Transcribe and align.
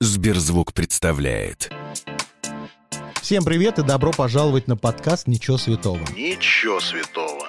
Сберзвук 0.00 0.74
представляет. 0.74 1.70
Всем 3.26 3.42
привет 3.42 3.80
и 3.80 3.82
добро 3.82 4.12
пожаловать 4.12 4.68
на 4.68 4.76
подкаст 4.76 5.26
«Ничего 5.26 5.58
святого». 5.58 5.98
Ничего 6.14 6.78
святого. 6.78 7.48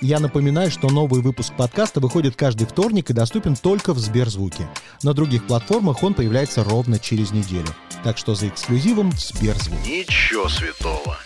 Я 0.00 0.20
напоминаю, 0.20 0.70
что 0.70 0.88
новый 0.90 1.22
выпуск 1.22 1.54
подкаста 1.56 1.98
выходит 1.98 2.36
каждый 2.36 2.68
вторник 2.68 3.10
и 3.10 3.12
доступен 3.12 3.56
только 3.56 3.94
в 3.94 3.98
Сберзвуке. 3.98 4.68
На 5.02 5.14
других 5.14 5.44
платформах 5.44 6.04
он 6.04 6.14
появляется 6.14 6.62
ровно 6.62 7.00
через 7.00 7.32
неделю. 7.32 7.66
Так 8.04 8.16
что 8.16 8.36
за 8.36 8.46
эксклюзивом 8.46 9.10
в 9.10 9.18
Сберзвук. 9.18 9.80
Ничего 9.84 10.48
святого. 10.48 11.18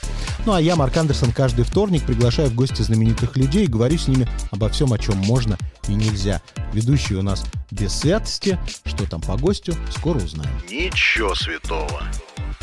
Ну 0.46 0.54
а 0.54 0.60
я, 0.62 0.74
Марк 0.74 0.96
Андерсон, 0.96 1.30
каждый 1.30 1.66
вторник 1.66 2.02
приглашаю 2.06 2.48
в 2.48 2.54
гости 2.54 2.80
знаменитых 2.80 3.36
людей 3.36 3.64
и 3.64 3.70
говорю 3.70 3.98
с 3.98 4.08
ними 4.08 4.26
обо 4.50 4.70
всем, 4.70 4.94
о 4.94 4.98
чем 4.98 5.18
можно 5.18 5.58
и 5.86 5.92
нельзя. 5.92 6.40
Ведущий 6.72 7.16
у 7.16 7.22
нас 7.22 7.44
без 7.70 7.92
святости. 7.92 8.58
Что 8.86 9.06
там 9.06 9.20
по 9.20 9.36
гостю, 9.36 9.74
скоро 9.90 10.16
узнаем. 10.16 10.50
Ничего 10.70 11.34
святого. 11.34 12.04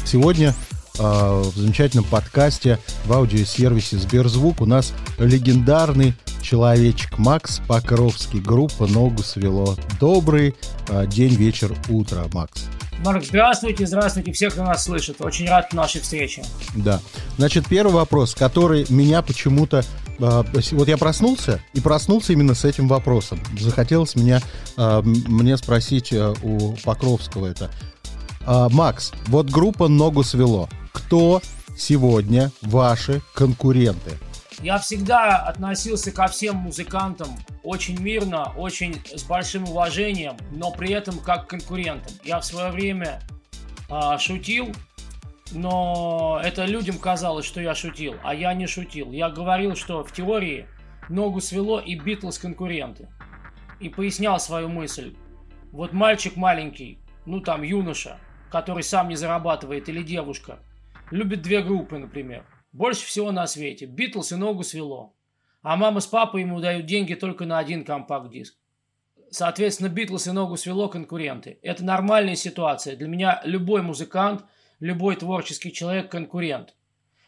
Сегодня 0.03 0.55
в 0.99 1.53
замечательном 1.55 2.05
подкасте 2.05 2.77
в 3.05 3.13
аудиосервисе 3.13 3.97
Сберзвук 3.97 4.61
у 4.61 4.65
нас 4.65 4.93
легендарный 5.17 6.13
человечек 6.41 7.17
Макс 7.17 7.61
Покровский, 7.67 8.39
группа 8.39 8.87
«Ногу 8.87 9.23
свело». 9.23 9.75
Добрый 9.99 10.55
э, 10.87 11.07
день, 11.07 11.33
вечер, 11.35 11.75
утро, 11.89 12.25
Макс. 12.33 12.65
Марк, 13.03 13.23
здравствуйте, 13.23 13.87
здравствуйте, 13.87 14.33
всех, 14.33 14.53
кто 14.53 14.63
нас 14.63 14.83
слышит. 14.83 15.21
Очень 15.21 15.47
рад 15.47 15.73
нашей 15.73 16.01
встрече. 16.01 16.43
Да. 16.75 16.99
Значит, 17.37 17.65
первый 17.67 17.93
вопрос, 17.93 18.35
который 18.35 18.85
меня 18.89 19.21
почему-то... 19.21 19.83
Э, 20.19 20.43
вот 20.71 20.87
я 20.87 20.97
проснулся, 20.97 21.61
и 21.73 21.79
проснулся 21.79 22.33
именно 22.33 22.55
с 22.55 22.65
этим 22.65 22.87
вопросом. 22.87 23.39
Захотелось 23.57 24.15
меня, 24.15 24.41
э, 24.75 25.01
мне 25.03 25.55
спросить 25.55 26.11
э, 26.11 26.33
у 26.41 26.75
Покровского 26.83 27.47
это. 27.47 27.71
Э, 28.45 28.67
Макс, 28.69 29.11
вот 29.27 29.49
группа 29.49 29.87
«Ногу 29.87 30.23
свело». 30.23 30.67
Кто 30.91 31.41
сегодня 31.77 32.51
ваши 32.61 33.21
конкуренты? 33.33 34.17
Я 34.61 34.77
всегда 34.77 35.37
относился 35.37 36.11
ко 36.11 36.27
всем 36.27 36.57
музыкантам 36.57 37.29
очень 37.63 37.99
мирно, 37.99 38.51
очень 38.57 39.01
с 39.15 39.23
большим 39.23 39.63
уважением, 39.63 40.35
но 40.51 40.71
при 40.71 40.91
этом 40.91 41.19
как 41.19 41.47
к 41.47 41.49
конкурентам. 41.49 42.11
Я 42.25 42.39
в 42.39 42.45
свое 42.45 42.69
время 42.69 43.21
э, 43.89 44.17
шутил, 44.19 44.73
но 45.51 46.41
это 46.43 46.65
людям 46.65 46.97
казалось, 46.97 47.45
что 47.45 47.61
я 47.61 47.73
шутил, 47.73 48.15
а 48.23 48.35
я 48.35 48.53
не 48.53 48.67
шутил. 48.67 49.11
Я 49.13 49.29
говорил, 49.29 49.75
что 49.75 50.03
в 50.03 50.11
теории 50.11 50.67
ногу 51.07 51.39
свело 51.39 51.79
и 51.79 51.95
Битлз 51.95 52.37
конкуренты. 52.37 53.07
И 53.79 53.87
пояснял 53.87 54.39
свою 54.41 54.67
мысль. 54.67 55.15
Вот 55.71 55.93
мальчик 55.93 56.35
маленький, 56.35 56.99
ну 57.25 57.39
там 57.39 57.63
юноша, 57.63 58.19
который 58.51 58.83
сам 58.83 59.07
не 59.07 59.15
зарабатывает, 59.15 59.87
или 59.87 60.03
девушка, 60.03 60.59
любит 61.11 61.41
две 61.41 61.61
группы, 61.61 61.97
например– 61.97 62.45
больше 62.71 63.05
всего 63.05 63.31
на 63.31 63.47
свете. 63.47 63.85
Битлз 63.85 64.31
и 64.31 64.35
ногу 64.35 64.63
свело. 64.63 65.15
А 65.61 65.75
мама 65.75 65.99
с 65.99 66.07
папой 66.07 66.41
ему 66.41 66.59
дают 66.59 66.85
деньги 66.85 67.15
только 67.15 67.45
на 67.45 67.57
один 67.57 67.83
компакт-диск. 67.83 68.55
Соответственно, 69.31 69.89
Битлз 69.89 70.27
и 70.27 70.31
ногу 70.31 70.55
свело 70.57 70.87
конкуренты. 70.87 71.59
Это 71.61 71.83
нормальная 71.83 72.35
ситуация. 72.35 72.95
Для 72.95 73.07
меня 73.07 73.41
любой 73.43 73.81
музыкант, 73.81 74.45
любой 74.79 75.15
творческий 75.15 75.73
человек– 75.73 76.09
конкурент. 76.11 76.75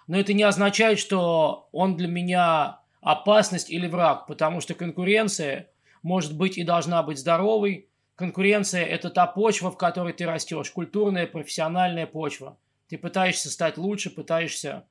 Но 0.08 0.20
это 0.20 0.34
не 0.34 0.44
означает, 0.44 1.00
что 1.00 1.70
он 1.72 1.96
для 1.96 2.08
меня 2.08 2.80
опасность 3.02 3.70
или 3.70 3.88
враг, 3.88 4.28
потому 4.28 4.62
что 4.62 4.74
конкуренция 4.74 5.70
может 6.02 6.36
быть 6.38 6.58
и 6.58 6.64
должна 6.64 7.04
быть 7.04 7.20
здоровой. 7.20 7.90
Конкуренция– 8.16 8.86
это 8.86 9.10
та 9.10 9.28
почва, 9.28 9.72
в 9.72 9.78
которой 9.78 10.14
ты 10.14 10.26
растешь, 10.26 10.72
культурная, 10.72 11.28
профессиональная 11.28 12.08
почва. 12.08 12.58
Ты 12.92 12.98
пытаешься 12.98 13.50
стать 13.50 13.78
лучше, 13.78 14.10
пытаешься 14.10 14.84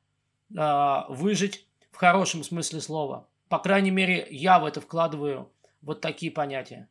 э, 0.56 1.01
выжить 1.11 1.67
в 1.93 1.98
хорошем 1.98 2.42
смысле 2.42 2.81
слова. 2.81 3.29
По 3.51 3.59
крайней 3.59 3.91
мере, 3.91 4.27
я 4.30 4.58
в 4.58 4.64
это 4.64 4.80
вкладываю 4.80 5.51
вот 5.83 6.01
такие 6.01 6.33
понятия. 6.33 6.89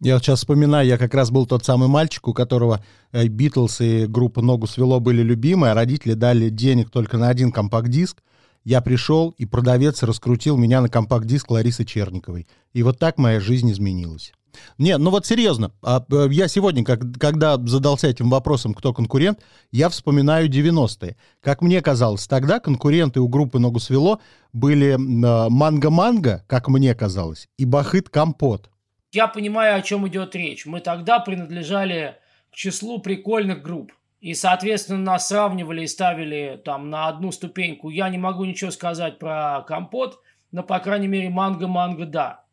Я 0.00 0.18
сейчас 0.18 0.38
вспоминаю, 0.38 0.86
я 0.86 0.96
как 0.96 1.12
раз 1.12 1.30
был 1.30 1.44
тот 1.44 1.66
самый 1.66 1.88
мальчик, 1.88 2.26
у 2.26 2.32
которого 2.32 2.82
Битлз 3.12 3.82
и 3.82 4.06
группа 4.06 4.40
«Ногу 4.40 4.66
свело» 4.66 4.98
были 4.98 5.20
любимые, 5.20 5.72
а 5.72 5.74
родители 5.74 6.14
дали 6.14 6.48
денег 6.48 6.88
только 6.88 7.18
на 7.18 7.28
один 7.28 7.52
компакт-диск. 7.52 8.22
Я 8.64 8.80
пришел, 8.80 9.34
и 9.36 9.44
продавец 9.44 10.02
раскрутил 10.02 10.56
меня 10.56 10.80
на 10.80 10.88
компакт-диск 10.88 11.50
Ларисы 11.50 11.84
Черниковой. 11.84 12.48
И 12.72 12.82
вот 12.82 12.98
так 12.98 13.18
моя 13.18 13.40
жизнь 13.40 13.70
изменилась. 13.70 14.32
Не, 14.78 14.98
ну 14.98 15.10
вот 15.10 15.26
серьезно, 15.26 15.72
а, 15.82 16.04
э, 16.10 16.28
я 16.30 16.48
сегодня, 16.48 16.84
как, 16.84 17.00
когда 17.18 17.56
задался 17.56 18.08
этим 18.08 18.30
вопросом, 18.30 18.74
кто 18.74 18.92
конкурент, 18.92 19.40
я 19.72 19.88
вспоминаю 19.88 20.48
90-е. 20.48 21.16
Как 21.40 21.62
мне 21.62 21.80
казалось, 21.80 22.26
тогда 22.26 22.60
конкуренты 22.60 23.20
у 23.20 23.28
группы 23.28 23.58
«Ногу 23.58 23.80
свело» 23.80 24.20
были 24.52 24.94
э, 24.94 24.96
«Манго-манго», 24.96 26.44
как 26.46 26.68
мне 26.68 26.94
казалось, 26.94 27.48
и 27.58 27.64
«Бахыт-компот». 27.64 28.70
Я 29.12 29.26
понимаю, 29.26 29.76
о 29.76 29.82
чем 29.82 30.06
идет 30.06 30.34
речь. 30.36 30.66
Мы 30.66 30.80
тогда 30.80 31.18
принадлежали 31.18 32.16
к 32.52 32.54
числу 32.54 33.00
прикольных 33.00 33.62
групп. 33.62 33.92
И, 34.20 34.34
соответственно, 34.34 34.98
нас 34.98 35.28
сравнивали 35.28 35.82
и 35.82 35.86
ставили 35.86 36.60
там 36.64 36.90
на 36.90 37.08
одну 37.08 37.32
ступеньку. 37.32 37.88
Я 37.88 38.08
не 38.10 38.18
могу 38.18 38.44
ничего 38.44 38.70
сказать 38.70 39.18
про 39.18 39.64
компот, 39.66 40.20
но, 40.52 40.62
по 40.62 40.78
крайней 40.78 41.08
мере, 41.08 41.30
манго-манго, 41.30 42.04
да. 42.04 42.44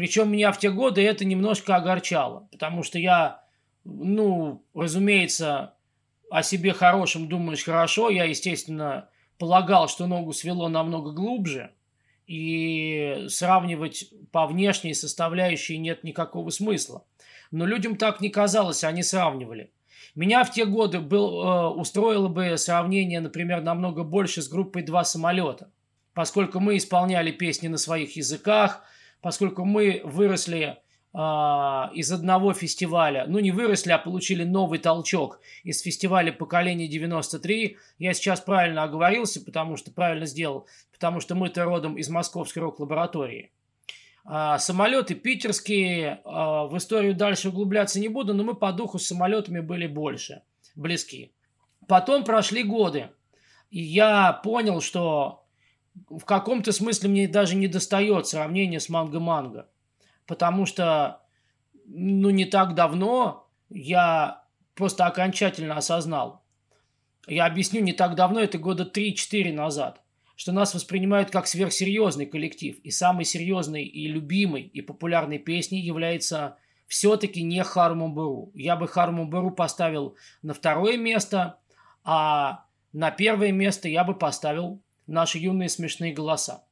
Причем 0.00 0.32
меня 0.32 0.50
в 0.50 0.58
те 0.58 0.70
годы 0.70 1.02
это 1.02 1.26
немножко 1.26 1.76
огорчало, 1.76 2.48
потому 2.52 2.82
что 2.82 2.98
я, 2.98 3.44
ну, 3.84 4.64
разумеется, 4.72 5.74
о 6.30 6.42
себе 6.42 6.72
хорошем 6.72 7.28
думаешь 7.28 7.64
хорошо. 7.64 8.08
Я, 8.08 8.24
естественно, 8.24 9.10
полагал, 9.36 9.88
что 9.88 10.06
ногу 10.06 10.32
свело 10.32 10.70
намного 10.70 11.12
глубже, 11.12 11.72
и 12.26 13.26
сравнивать 13.28 14.06
по 14.32 14.46
внешней 14.46 14.94
составляющей 14.94 15.76
нет 15.76 16.02
никакого 16.02 16.48
смысла. 16.48 17.04
Но 17.50 17.66
людям 17.66 17.96
так 17.96 18.22
не 18.22 18.30
казалось, 18.30 18.84
они 18.84 19.02
сравнивали. 19.02 19.70
Меня 20.14 20.44
в 20.44 20.50
те 20.50 20.64
годы 20.64 21.00
был, 21.00 21.42
э, 21.42 21.68
устроило 21.74 22.28
бы 22.28 22.56
сравнение, 22.56 23.20
например, 23.20 23.60
намного 23.60 24.02
больше 24.02 24.40
с 24.40 24.48
группой 24.48 24.80
«Два 24.80 25.04
самолета», 25.04 25.70
поскольку 26.14 26.58
мы 26.58 26.78
исполняли 26.78 27.32
песни 27.32 27.68
на 27.68 27.76
своих 27.76 28.16
языках– 28.16 28.82
поскольку 29.20 29.64
мы 29.64 30.00
выросли 30.04 30.78
а, 31.12 31.90
из 31.92 32.12
одного 32.12 32.52
фестиваля, 32.52 33.24
ну 33.26 33.40
не 33.40 33.50
выросли, 33.50 33.90
а 33.90 33.98
получили 33.98 34.44
новый 34.44 34.78
толчок 34.78 35.40
из 35.64 35.82
фестиваля 35.82 36.32
поколения 36.32 36.86
93. 36.86 37.76
Я 37.98 38.14
сейчас 38.14 38.40
правильно 38.40 38.84
оговорился, 38.84 39.40
потому 39.40 39.76
что 39.76 39.90
правильно 39.90 40.26
сделал, 40.26 40.68
потому 40.92 41.20
что 41.20 41.34
мы-то 41.34 41.64
родом 41.64 41.96
из 41.96 42.08
Московской 42.08 42.62
рок-лаборатории. 42.62 43.50
А, 44.24 44.58
самолеты 44.58 45.14
питерские, 45.14 46.20
а, 46.24 46.66
в 46.66 46.76
историю 46.76 47.16
дальше 47.16 47.48
углубляться 47.48 47.98
не 47.98 48.08
буду, 48.08 48.32
но 48.32 48.44
мы 48.44 48.54
по 48.54 48.72
духу 48.72 48.98
с 48.98 49.06
самолетами 49.06 49.60
были 49.60 49.88
больше, 49.88 50.42
близки. 50.76 51.32
Потом 51.88 52.22
прошли 52.22 52.62
годы, 52.62 53.10
и 53.70 53.80
я 53.80 54.32
понял, 54.32 54.80
что 54.80 55.39
в 56.08 56.24
каком-то 56.24 56.72
смысле 56.72 57.08
мне 57.08 57.28
даже 57.28 57.56
не 57.56 57.68
достает 57.68 58.26
сравнение 58.26 58.80
с 58.80 58.88
манго-манго. 58.88 59.68
Потому 60.26 60.66
что, 60.66 61.22
ну, 61.86 62.30
не 62.30 62.44
так 62.44 62.74
давно 62.74 63.48
я 63.68 64.44
просто 64.74 65.06
окончательно 65.06 65.76
осознал. 65.76 66.42
Я 67.26 67.46
объясню, 67.46 67.80
не 67.80 67.92
так 67.92 68.14
давно, 68.14 68.40
это 68.40 68.58
года 68.58 68.90
3-4 68.92 69.52
назад, 69.52 70.00
что 70.36 70.52
нас 70.52 70.74
воспринимают 70.74 71.30
как 71.30 71.46
сверхсерьезный 71.46 72.26
коллектив. 72.26 72.78
И 72.78 72.90
самой 72.90 73.24
серьезной 73.24 73.84
и 73.84 74.08
любимой 74.08 74.62
и 74.62 74.80
популярной 74.80 75.38
песней 75.38 75.80
является 75.80 76.56
все-таки 76.86 77.42
не 77.42 77.62
Харму 77.62 78.50
Я 78.54 78.74
бы 78.76 78.88
Харму 78.88 79.52
поставил 79.52 80.16
на 80.42 80.54
второе 80.54 80.96
место, 80.96 81.58
а 82.02 82.64
на 82.92 83.10
первое 83.10 83.52
место 83.52 83.88
я 83.88 84.02
бы 84.02 84.14
поставил 84.14 84.82
наши 85.10 85.38
юные 85.38 85.68
смешные 85.68 86.12
голоса. 86.12 86.62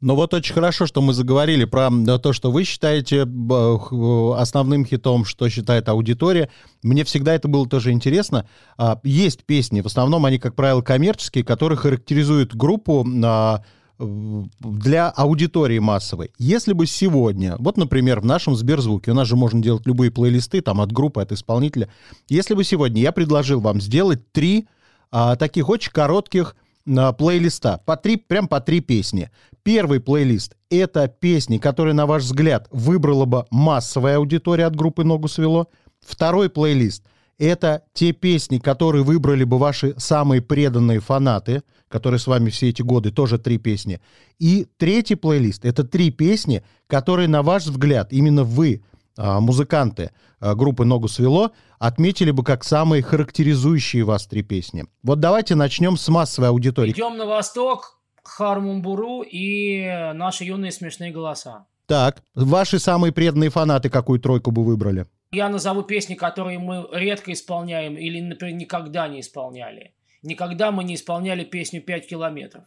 Ну 0.00 0.14
вот 0.14 0.32
очень 0.32 0.54
хорошо, 0.54 0.86
что 0.86 1.02
мы 1.02 1.12
заговорили 1.12 1.64
про 1.64 1.90
то, 2.18 2.32
что 2.32 2.50
вы 2.50 2.64
считаете 2.64 3.22
основным 3.22 4.86
хитом, 4.86 5.24
что 5.24 5.48
считает 5.48 5.88
аудитория. 5.88 6.50
Мне 6.82 7.04
всегда 7.04 7.34
это 7.34 7.48
было 7.48 7.68
тоже 7.68 7.92
интересно. 7.92 8.48
А, 8.78 8.98
есть 9.04 9.44
песни, 9.44 9.80
в 9.80 9.86
основном 9.86 10.24
они, 10.24 10.38
как 10.38 10.54
правило, 10.54 10.80
коммерческие, 10.80 11.44
которые 11.44 11.78
характеризуют 11.78 12.54
группу 12.54 13.06
а, 13.24 13.62
для 13.98 15.10
аудитории 15.10 15.78
массовой. 15.78 16.32
Если 16.38 16.72
бы 16.72 16.86
сегодня, 16.86 17.56
вот, 17.58 17.76
например, 17.76 18.20
в 18.20 18.24
нашем 18.24 18.56
Сберзвуке, 18.56 19.10
у 19.10 19.14
нас 19.14 19.28
же 19.28 19.36
можно 19.36 19.62
делать 19.62 19.86
любые 19.86 20.10
плейлисты, 20.10 20.62
там, 20.62 20.80
от 20.80 20.92
группы, 20.92 21.20
от 21.20 21.32
исполнителя, 21.32 21.90
если 22.28 22.54
бы 22.54 22.64
сегодня 22.64 23.02
я 23.02 23.12
предложил 23.12 23.60
вам 23.60 23.82
сделать 23.82 24.32
три 24.32 24.66
а, 25.10 25.36
таких 25.36 25.68
очень 25.68 25.92
коротких 25.92 26.56
плейлиста. 26.84 27.80
По 27.84 27.96
три, 27.96 28.16
прям 28.16 28.48
по 28.48 28.60
три 28.60 28.80
песни. 28.80 29.30
Первый 29.62 30.00
плейлист— 30.00 30.56
это 30.70 31.08
песни, 31.08 31.58
которые, 31.58 31.94
на 31.94 32.06
ваш 32.06 32.22
взгляд, 32.22 32.68
выбрала 32.70 33.24
бы 33.24 33.46
массовая 33.50 34.16
аудитория 34.16 34.66
от 34.66 34.76
группы 34.76 35.04
«Ногу 35.04 35.28
свело». 35.28 35.68
Второй 36.00 36.48
плейлист— 36.48 37.04
Это 37.40 37.84
те 37.94 38.12
песни, 38.12 38.58
которые 38.58 39.02
выбрали 39.02 39.44
бы 39.44 39.56
ваши 39.56 39.94
самые 39.96 40.42
преданные 40.42 41.00
фанаты, 41.00 41.62
которые 41.88 42.18
с 42.20 42.26
вами 42.26 42.50
все 42.50 42.68
эти 42.68 42.82
годы, 42.82 43.12
тоже 43.12 43.38
три 43.38 43.56
песни. 43.56 43.98
И 44.38 44.66
третий 44.76 45.14
плейлист— 45.14 45.64
это 45.66 45.82
три 45.82 46.10
песни, 46.10 46.62
которые, 46.86 47.28
на 47.28 47.42
ваш 47.42 47.64
взгляд, 47.64 48.12
именно 48.12 48.44
вы, 48.44 48.82
музыканты 49.16 50.12
а, 50.40 50.54
группы 50.54 50.84
«Ногу 50.84 51.08
свело», 51.08 51.52
отметили 51.78 52.30
бы 52.30 52.44
как 52.44 52.64
самые 52.64 53.02
характеризующие 53.02 54.04
вас 54.04 54.26
три 54.26 54.42
песни. 54.42 54.86
Вот 55.02 55.20
давайте 55.20 55.54
начнем 55.54 55.96
с 55.96 56.08
массовой 56.08 56.48
аудитории. 56.48 56.92
Идем 56.92 57.16
на 57.16 57.26
восток, 57.26 58.00
Хармумбуру 58.22 59.22
и 59.22 60.12
наши 60.14 60.44
юные 60.44 60.72
смешные 60.72 61.10
голоса. 61.10 61.66
Так, 61.86 62.22
ваши 62.34 62.78
самые 62.78 63.12
преданные 63.12 63.50
фанаты 63.50 63.90
какую 63.90 64.20
тройку 64.20 64.50
бы 64.50 64.64
выбрали? 64.64 65.06
Я 65.32 65.48
назову 65.48 65.82
песни, 65.82 66.14
которые 66.14 66.58
мы 66.58 66.88
редко 66.92 67.32
исполняем 67.32 67.96
или, 67.96 68.20
например, 68.20 68.54
никогда 68.54 69.08
не 69.08 69.20
исполняли. 69.20 69.94
Никогда 70.22 70.70
мы 70.70 70.84
не 70.84 70.94
исполняли 70.94 71.44
песню 71.44 71.80
«Пять 71.80 72.08
километров». 72.08 72.64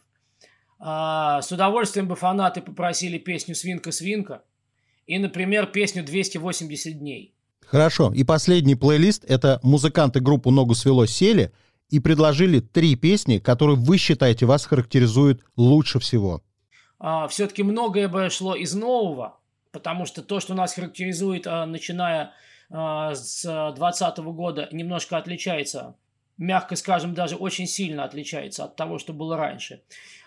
А, 0.78 1.40
с 1.40 1.52
удовольствием 1.52 2.08
бы 2.08 2.16
фанаты 2.16 2.60
попросили 2.60 3.18
песню 3.18 3.54
«Свинка-свинка» 3.54 4.42
и, 5.06 5.18
например, 5.18 5.66
песню 5.66 6.04
«280 6.04 6.92
дней». 6.92 7.34
Хорошо. 7.66 8.12
И 8.14 8.24
последний 8.24 8.74
плейлист— 8.74 9.24
это 9.28 9.60
музыканты 9.62 10.20
группы 10.20 10.50
«Ногу 10.50 10.74
свело» 10.74 11.06
сели 11.06 11.52
и 11.90 12.00
предложили 12.00 12.60
три 12.60 12.96
песни, 12.96 13.38
которые 13.38 13.76
вы 13.76 13.98
считаете 13.98 14.46
вас 14.46 14.66
характеризуют 14.66 15.44
лучше 15.56 15.98
всего. 15.98 16.42
А, 16.98 17.28
все-таки 17.28 17.62
многое 17.62 18.08
бы 18.08 18.28
шло 18.30 18.54
из 18.54 18.74
нового, 18.74 19.38
потому 19.72 20.06
что 20.06 20.22
то, 20.22 20.40
что 20.40 20.54
нас 20.54 20.74
характеризует, 20.74 21.46
а, 21.46 21.66
начиная 21.66 22.32
а, 22.70 23.14
с 23.14 23.42
2020 23.42 24.18
года, 24.18 24.68
немножко 24.72 25.16
отличается, 25.16 25.96
мягко 26.38 26.76
скажем, 26.76 27.14
даже 27.14 27.36
очень 27.36 27.66
сильно 27.66 28.04
отличается 28.04 28.64
от 28.64 28.76
того, 28.76 28.98
что 28.98 29.12
было 29.12 29.36
раньше. 29.36 29.82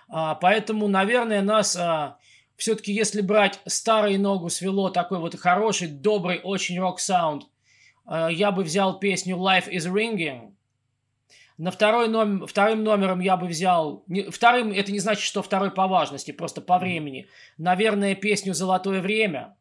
А, 0.10 0.36
поэтому, 0.36 0.88
наверное, 0.88 1.42
нас 1.42 1.76
а, 1.76 2.18
все-таки, 2.58 2.92
если 2.92 3.22
брать 3.22 3.60
старый 3.66 4.18
ногу 4.18 4.50
свело, 4.50 4.90
такой 4.90 5.20
вот 5.20 5.40
хороший, 5.40 5.88
добрый, 5.88 6.42
очень 6.44 6.80
рок-саунд, 6.80 7.44
я 8.06 8.52
бы 8.52 8.64
взял 8.64 9.00
песню 9.00 9.38
«Life 9.38 9.72
is 9.72 9.92
Ringing», 9.92 10.52
на 11.58 11.72
второй 11.72 12.08
номер, 12.08 12.46
вторым 12.46 12.84
номером 12.84 13.20
я 13.20 13.36
бы 13.36 13.48
взял... 13.48 14.04
Не, 14.08 14.30
вторым 14.30 14.72
это 14.72 14.92
не 14.92 15.00
значит, 15.00 15.24
что 15.24 15.42
второй 15.42 15.72
по 15.72 15.88
важности, 15.88 16.32
просто 16.32 16.62
по 16.62 16.78
времени. 16.78 17.28
Наверное, 17.58 18.14
песню 18.14 18.54
«Золотое 18.54 19.02
время». 19.02 19.56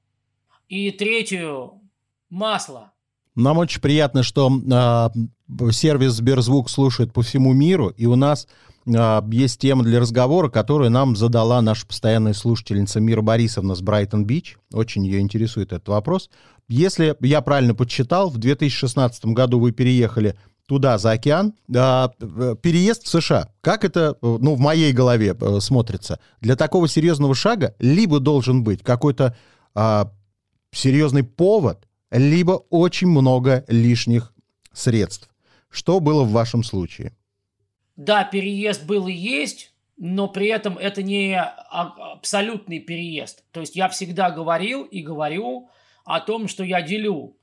И 0.69 0.91
третью 0.91 1.81
«Масло». 2.29 2.93
Нам 3.35 3.59
очень 3.59 3.81
приятно, 3.81 4.23
что 4.23 4.51
э, 4.51 5.73
сервис 5.73 6.13
Сберзвук 6.13 6.69
слушает 6.69 7.15
по 7.15 7.23
всему 7.23 7.55
миру, 7.55 7.89
и 7.89 8.05
у 8.05 8.17
нас 8.17 8.47
э, 8.47 8.76
есть 8.87 9.61
тема 9.61 9.83
для 9.83 9.99
разговора, 9.99 10.49
которую 10.49 10.91
нам 10.91 11.17
задала 11.17 11.61
наша 11.61 11.87
постоянная 11.87 12.35
слушательница 12.35 13.01
Мира 13.01 13.21
Борисовна 13.21 13.75
с 13.75 13.83
Брайтон-Бич. 13.83 14.57
Очень 14.73 15.05
ее 15.07 15.21
интересует 15.21 15.73
этот 15.73 15.89
вопрос. 15.89 16.31
Если 16.69 17.17
я 17.21 17.41
правильно 17.41 17.75
подсчитал, 17.75 18.31
в 18.31 18.39
2016 18.39 19.27
году 19.27 19.59
вы 19.59 19.73
переехали 19.73 20.37
туда, 20.67 20.99
за 20.99 21.13
океан. 21.13 21.55
А, 21.75 22.09
переезд 22.63 23.05
в 23.05 23.09
США, 23.09 23.51
как 23.61 23.85
это, 23.85 24.17
ну, 24.21 24.55
в 24.55 24.61
моей 24.61 24.93
голове 24.93 25.37
э, 25.39 25.61
смотрится? 25.61 26.19
Для 26.41 26.57
такого 26.57 26.89
серьезного 26.89 27.35
шага 27.35 27.75
либо 27.79 28.21
должен 28.21 28.65
быть 28.65 28.83
какой-то 28.83 29.37
а, 29.75 30.13
серьезный 30.73 31.23
повод, 31.23 31.87
либо 32.11 32.63
очень 32.71 33.09
много 33.09 33.65
лишних 33.69 34.33
средств. 34.73 35.29
Что 35.71 36.01
было 36.01 36.23
в 36.25 36.33
вашем 36.33 36.63
случае? 36.63 37.13
Да, 37.97 38.25
переезд 38.25 38.87
был 38.87 39.09
и 39.09 39.13
есть, 39.13 39.75
но 39.97 40.29
при 40.29 40.49
этом 40.49 40.77
это 40.77 41.03
не 41.03 41.41
абсолютный 41.41 42.79
переезд. 42.79 43.45
То 43.53 43.61
есть 43.61 43.75
я 43.77 43.89
всегда 43.89 44.31
говорил 44.31 44.85
и 44.85 45.03
говорю 45.03 45.71
о 46.05 46.21
том, 46.21 46.49
что 46.49 46.63
я 46.63 46.83
делю 46.83 47.37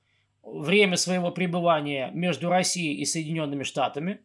время 0.44 0.98
своего 0.98 1.32
пребывания 1.32 2.12
между 2.14 2.50
Россией 2.50 2.96
и 2.96 3.06
Соединенными 3.06 3.64
Штатами. 3.64 4.22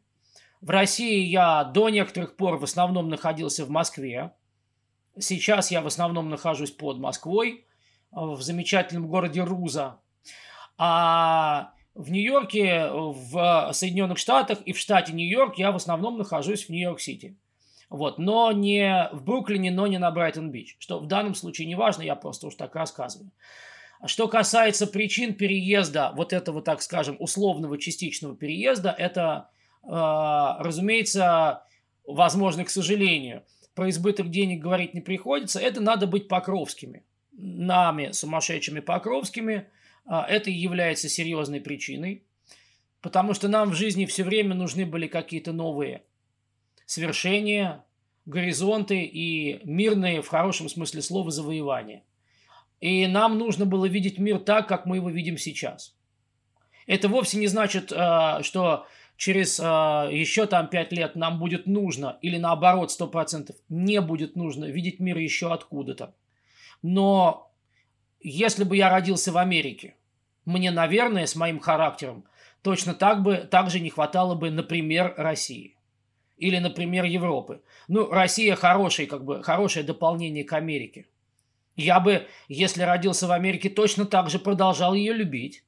В 0.60 0.70
России 0.70 1.24
я 1.24 1.64
до 1.64 1.88
некоторых 1.88 2.36
пор 2.36 2.58
в 2.58 2.64
основном 2.64 3.08
находился 3.08 3.64
в 3.64 3.70
Москве. 3.70 4.32
Сейчас 5.18 5.70
я 5.70 5.80
в 5.80 5.86
основном 5.86 6.28
нахожусь 6.28 6.70
под 6.70 6.98
Москвой, 6.98 7.64
в 8.10 8.40
замечательном 8.42 9.08
городе 9.08 9.42
Руза. 9.42 10.00
А 10.76 11.72
в 11.98 12.12
Нью-Йорке, 12.12 12.90
в 12.92 13.70
Соединенных 13.72 14.18
Штатах 14.18 14.60
и 14.64 14.72
в 14.72 14.78
штате 14.78 15.12
Нью-Йорк 15.12 15.58
я 15.58 15.72
в 15.72 15.76
основном 15.76 16.16
нахожусь 16.16 16.66
в 16.66 16.70
Нью-Йорк-Сити. 16.70 17.36
Вот, 17.90 18.18
но 18.18 18.52
не 18.52 19.08
в 19.12 19.24
Бруклине, 19.24 19.72
но 19.72 19.88
не 19.88 19.98
на 19.98 20.10
Брайтон-Бич. 20.12 20.76
Что 20.78 21.00
в 21.00 21.06
данном 21.06 21.34
случае 21.34 21.66
не 21.66 21.74
важно, 21.74 22.02
я 22.02 22.14
просто 22.14 22.46
уж 22.46 22.54
так 22.54 22.76
рассказываю. 22.76 23.32
Что 24.06 24.28
касается 24.28 24.86
причин 24.86 25.34
переезда, 25.34 26.12
вот 26.14 26.32
этого, 26.32 26.62
так 26.62 26.82
скажем, 26.82 27.16
условного 27.18 27.78
частичного 27.78 28.36
переезда, 28.36 28.94
это, 28.96 29.50
э, 29.82 29.88
разумеется, 29.90 31.64
возможно, 32.06 32.64
к 32.64 32.70
сожалению. 32.70 33.42
Про 33.74 33.90
избыток 33.90 34.30
денег 34.30 34.62
говорить 34.62 34.94
не 34.94 35.00
приходится. 35.00 35.58
Это 35.58 35.80
надо 35.80 36.06
быть 36.06 36.28
покровскими. 36.28 37.04
Нами, 37.32 38.12
сумасшедшими 38.12 38.78
покровскими, 38.78 39.66
э, 40.08 40.14
это 40.28 40.50
является 40.50 41.08
серьезной 41.08 41.60
причиной. 41.60 42.24
Потому 43.00 43.34
что 43.34 43.48
нам 43.48 43.70
в 43.70 43.74
жизни 43.74 44.06
все 44.06 44.24
время 44.24 44.54
нужны 44.54 44.84
были 44.84 45.06
какие-то 45.06 45.52
новые 45.52 46.02
свершения, 46.84 47.84
горизонты 48.26 49.02
и 49.04 49.60
мирные, 49.64 50.20
в 50.20 50.28
хорошем 50.28 50.68
смысле 50.68 51.02
слова, 51.02 51.30
завоевания. 51.30 52.02
И 52.80 53.06
нам 53.06 53.38
нужно 53.38 53.66
было 53.66 53.86
видеть 53.86 54.18
мир 54.18 54.38
так, 54.38 54.68
как 54.68 54.86
мы 54.86 54.96
его 54.96 55.10
видим 55.10 55.38
сейчас. 55.38 55.94
Это 56.86 57.08
вовсе 57.08 57.38
не 57.38 57.46
значит, 57.46 57.92
э, 57.92 58.42
что 58.42 58.86
через 59.16 59.60
э, 59.60 59.62
еще 59.62 60.46
там 60.46 60.68
пять 60.68 60.92
лет 60.92 61.16
нам 61.16 61.38
будет 61.38 61.66
нужно, 61.66 62.18
или 62.22 62.38
наоборот, 62.38 62.90
сто 62.90 63.06
процентов 63.06 63.56
не 63.68 64.00
будет 64.00 64.36
нужно 64.36 64.64
видеть 64.64 65.00
мир 65.00 65.18
еще 65.18 65.52
откуда-то. 65.52 66.14
Но 66.82 67.52
если 68.20 68.64
бы 68.64 68.76
я 68.76 68.88
родился 68.88 69.32
в 69.32 69.36
Америке, 69.36 69.94
мне, 70.48 70.70
наверное, 70.70 71.26
с 71.26 71.36
моим 71.36 71.60
характером, 71.60 72.24
точно 72.62 72.94
так, 72.94 73.22
бы, 73.22 73.36
так 73.36 73.70
же 73.70 73.80
не 73.80 73.90
хватало 73.90 74.34
бы, 74.34 74.50
например, 74.50 75.12
России. 75.18 75.76
Или, 76.38 76.58
например, 76.58 77.04
Европы. 77.04 77.60
Ну, 77.86 78.10
Россия 78.10 78.56
хороший, 78.56 79.06
как 79.06 79.24
бы, 79.24 79.42
хорошее 79.42 79.84
дополнение 79.84 80.44
к 80.44 80.52
Америке. 80.54 81.06
Я 81.76 82.00
бы, 82.00 82.26
если 82.48 82.82
родился 82.82 83.26
в 83.26 83.32
Америке, 83.32 83.68
точно 83.68 84.06
так 84.06 84.30
же 84.30 84.38
продолжал 84.38 84.94
ее 84.94 85.12
любить. 85.12 85.64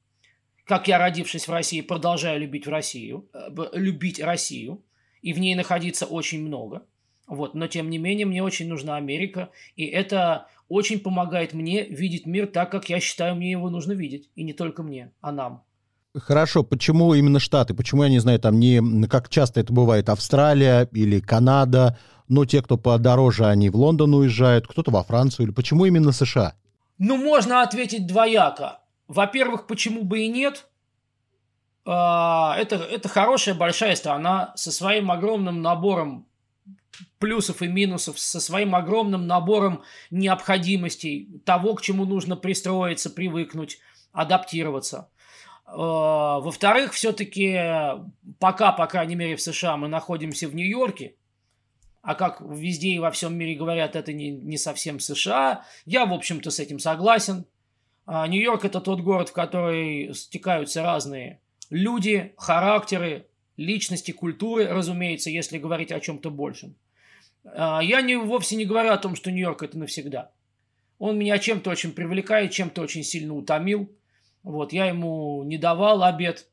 Как 0.64 0.88
я, 0.88 0.98
родившись 0.98 1.46
в 1.46 1.52
России, 1.52 1.82
продолжаю 1.82 2.40
любить 2.40 2.66
в 2.66 2.70
Россию, 2.70 3.28
э, 3.34 3.50
любить 3.74 4.18
Россию, 4.18 4.82
и 5.20 5.34
в 5.34 5.38
ней 5.40 5.54
находиться 5.54 6.06
очень 6.06 6.42
много. 6.42 6.86
Вот, 7.26 7.54
но 7.54 7.66
тем 7.66 7.90
не 7.90 7.98
менее 7.98 8.26
мне 8.26 8.42
очень 8.42 8.68
нужна 8.68 8.96
Америка, 8.96 9.50
и 9.76 9.84
это 9.84 10.48
очень 10.70 11.00
помогает 11.00 11.52
мне 11.52 11.84
видеть 11.84 12.26
мир 12.26 12.46
так, 12.46 12.70
как 12.70 12.88
я 12.88 13.00
считаю, 13.00 13.34
мне 13.34 13.50
его 13.50 13.68
нужно 13.68 13.92
видеть. 13.92 14.30
И 14.36 14.44
не 14.44 14.54
только 14.54 14.82
мне, 14.82 15.12
а 15.20 15.32
нам. 15.32 15.64
Хорошо, 16.16 16.62
почему 16.62 17.12
именно 17.12 17.40
Штаты? 17.40 17.74
Почему, 17.74 18.04
я 18.04 18.08
не 18.08 18.20
знаю, 18.20 18.38
там 18.38 18.58
не, 18.58 19.06
как 19.08 19.28
часто 19.28 19.60
это 19.60 19.72
бывает, 19.72 20.08
Австралия 20.08 20.88
или 20.92 21.20
Канада, 21.20 21.98
но 22.28 22.44
те, 22.44 22.62
кто 22.62 22.78
подороже, 22.78 23.46
они 23.46 23.68
в 23.68 23.76
Лондон 23.76 24.14
уезжают, 24.14 24.66
кто-то 24.68 24.92
во 24.92 25.02
Францию, 25.02 25.46
или 25.46 25.52
почему 25.52 25.84
именно 25.84 26.12
США? 26.12 26.54
Ну, 26.98 27.16
можно 27.16 27.62
ответить 27.62 28.06
двояко. 28.06 28.78
Во-первых, 29.08 29.66
почему 29.66 30.04
бы 30.04 30.20
и 30.20 30.28
нет? 30.28 30.68
А, 31.84 32.56
это, 32.58 32.76
это 32.76 33.08
хорошая 33.08 33.56
большая 33.56 33.96
страна 33.96 34.52
со 34.54 34.70
своим 34.70 35.10
огромным 35.10 35.62
набором 35.62 36.26
плюсов 37.18 37.62
и 37.62 37.68
минусов, 37.68 38.18
со 38.18 38.40
своим 38.40 38.74
огромным 38.74 39.26
набором 39.26 39.82
необходимостей, 40.10 41.40
того, 41.44 41.74
к 41.74 41.82
чему 41.82 42.04
нужно 42.04 42.36
пристроиться, 42.36 43.10
привыкнуть, 43.10 43.78
адаптироваться– 44.12 45.10
Э, 45.70 46.40
во-вторых, 46.40 46.92
все-таки 46.92 47.58
пока, 48.38 48.72
по 48.72 48.86
крайней 48.86 49.14
мере, 49.14 49.36
в 49.36 49.42
США 49.42 49.76
мы 49.76 49.88
находимся 49.88 50.48
в 50.48 50.54
Нью-Йорке, 50.54 51.14
а 52.02 52.14
как 52.14 52.40
везде 52.40 52.88
и 52.88 52.98
во 52.98 53.10
всем 53.10 53.36
мире 53.36 53.54
говорят, 53.54 53.94
это 53.94 54.12
не, 54.12 54.30
не 54.30 54.58
совсем 54.58 54.98
США, 54.98 55.64
я, 55.84 56.06
в 56.06 56.12
общем-то, 56.12 56.50
с 56.50 56.58
этим 56.58 56.78
согласен. 56.78 57.46
А 58.06 58.26
Нью-Йорк– 58.26 58.64
это 58.64 58.80
тот 58.80 59.00
город, 59.00 59.28
в 59.28 59.32
который 59.32 60.12
стекаются 60.14 60.82
разные 60.82 61.40
люди, 61.68 62.34
характеры, 62.36 63.28
личности, 63.60 64.10
культуры, 64.10 64.66
разумеется, 64.66 65.30
если 65.30 65.58
говорить 65.58 65.92
о 65.92 66.00
чем-то 66.00 66.30
большем. 66.30 66.74
А 67.44 67.80
я 67.80 68.00
не, 68.02 68.16
вовсе 68.16 68.56
не 68.56 68.64
говорю 68.64 68.90
о 68.90 68.98
том, 68.98 69.14
что 69.14 69.30
Нью-Йорк– 69.30 69.62
это 69.64 69.78
навсегда. 69.78 70.30
Он 70.98 71.18
меня 71.18 71.38
чем-то 71.38 71.70
очень 71.70 71.92
привлекает, 71.92 72.52
чем-то 72.52 72.82
очень 72.82 73.04
сильно 73.04 73.34
утомил– 73.34 73.90
вот, 74.42 74.72
я 74.72 74.86
ему 74.86 75.42
не 75.44 75.58
давал 75.58 76.02
обед, 76.02 76.46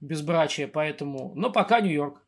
безбрачия, 0.00 0.68
поэтому... 0.68 1.32
Но 1.34 1.50
пока 1.50 1.80
Нью-Йорк. 1.80 2.22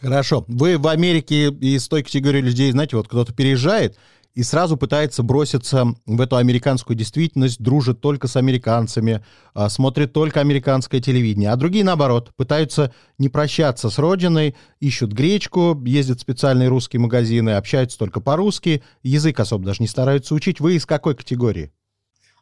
Хорошо. 0.00 0.44
Вы 0.46 0.78
в 0.78 0.86
Америке 0.88 1.48
из 1.48 1.88
той 1.88 2.02
категории 2.02 2.40
людей, 2.40 2.70
знаете, 2.70 2.96
вот 2.96 3.08
кто-то 3.08 3.32
переезжает 3.32 3.98
и 4.36 4.42
сразу 4.42 4.76
пытается 4.76 5.22
броситься 5.22 5.86
в 6.04 6.20
эту 6.20 6.36
американскую 6.36 6.94
действительность, 6.94 7.60
дружит 7.60 8.02
только 8.02 8.28
с 8.28 8.36
американцами, 8.36 9.24
а, 9.54 9.70
смотрит 9.70 10.12
только 10.12 10.40
американское 10.40 11.00
телевидение. 11.00 11.50
А 11.50 11.56
другие, 11.56 11.84
наоборот, 11.84 12.32
пытаются 12.36 12.94
не 13.16 13.30
прощаться 13.30 13.88
с 13.88 13.98
родиной, 13.98 14.54
ищут 14.78 15.12
гречку, 15.12 15.82
ездят 15.86 16.18
в 16.18 16.20
специальные 16.20 16.68
русские 16.68 17.00
магазины, 17.00 17.50
общаются 17.50 17.98
только 17.98 18.20
по-русски, 18.20 18.82
язык 19.02 19.40
особо 19.40 19.64
даже 19.64 19.80
не 19.80 19.88
стараются 19.88 20.34
учить. 20.34 20.60
Вы 20.60 20.76
из 20.76 20.84
какой 20.84 21.14
категории? 21.14 21.72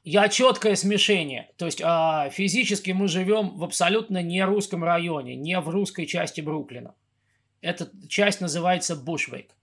Я 0.03 0.29
четкое 0.29 0.75
смешение. 0.75 1.49
То 1.57 1.67
есть 1.67 1.81
э, 1.81 2.31
физически 2.33 2.91
мы 2.91 3.07
живем 3.07 3.57
в 3.57 3.63
абсолютно 3.63 4.21
не 4.21 4.45
русском 4.45 4.83
районе, 4.83 5.37
не 5.37 5.61
в 5.61 5.69
русской 5.69 6.07
части 6.07 6.41
Бруклина. 6.41 6.93
Эта 7.61 7.89
часть 8.09 8.41
называется 8.41 8.97
Бушвейк. 8.97 9.55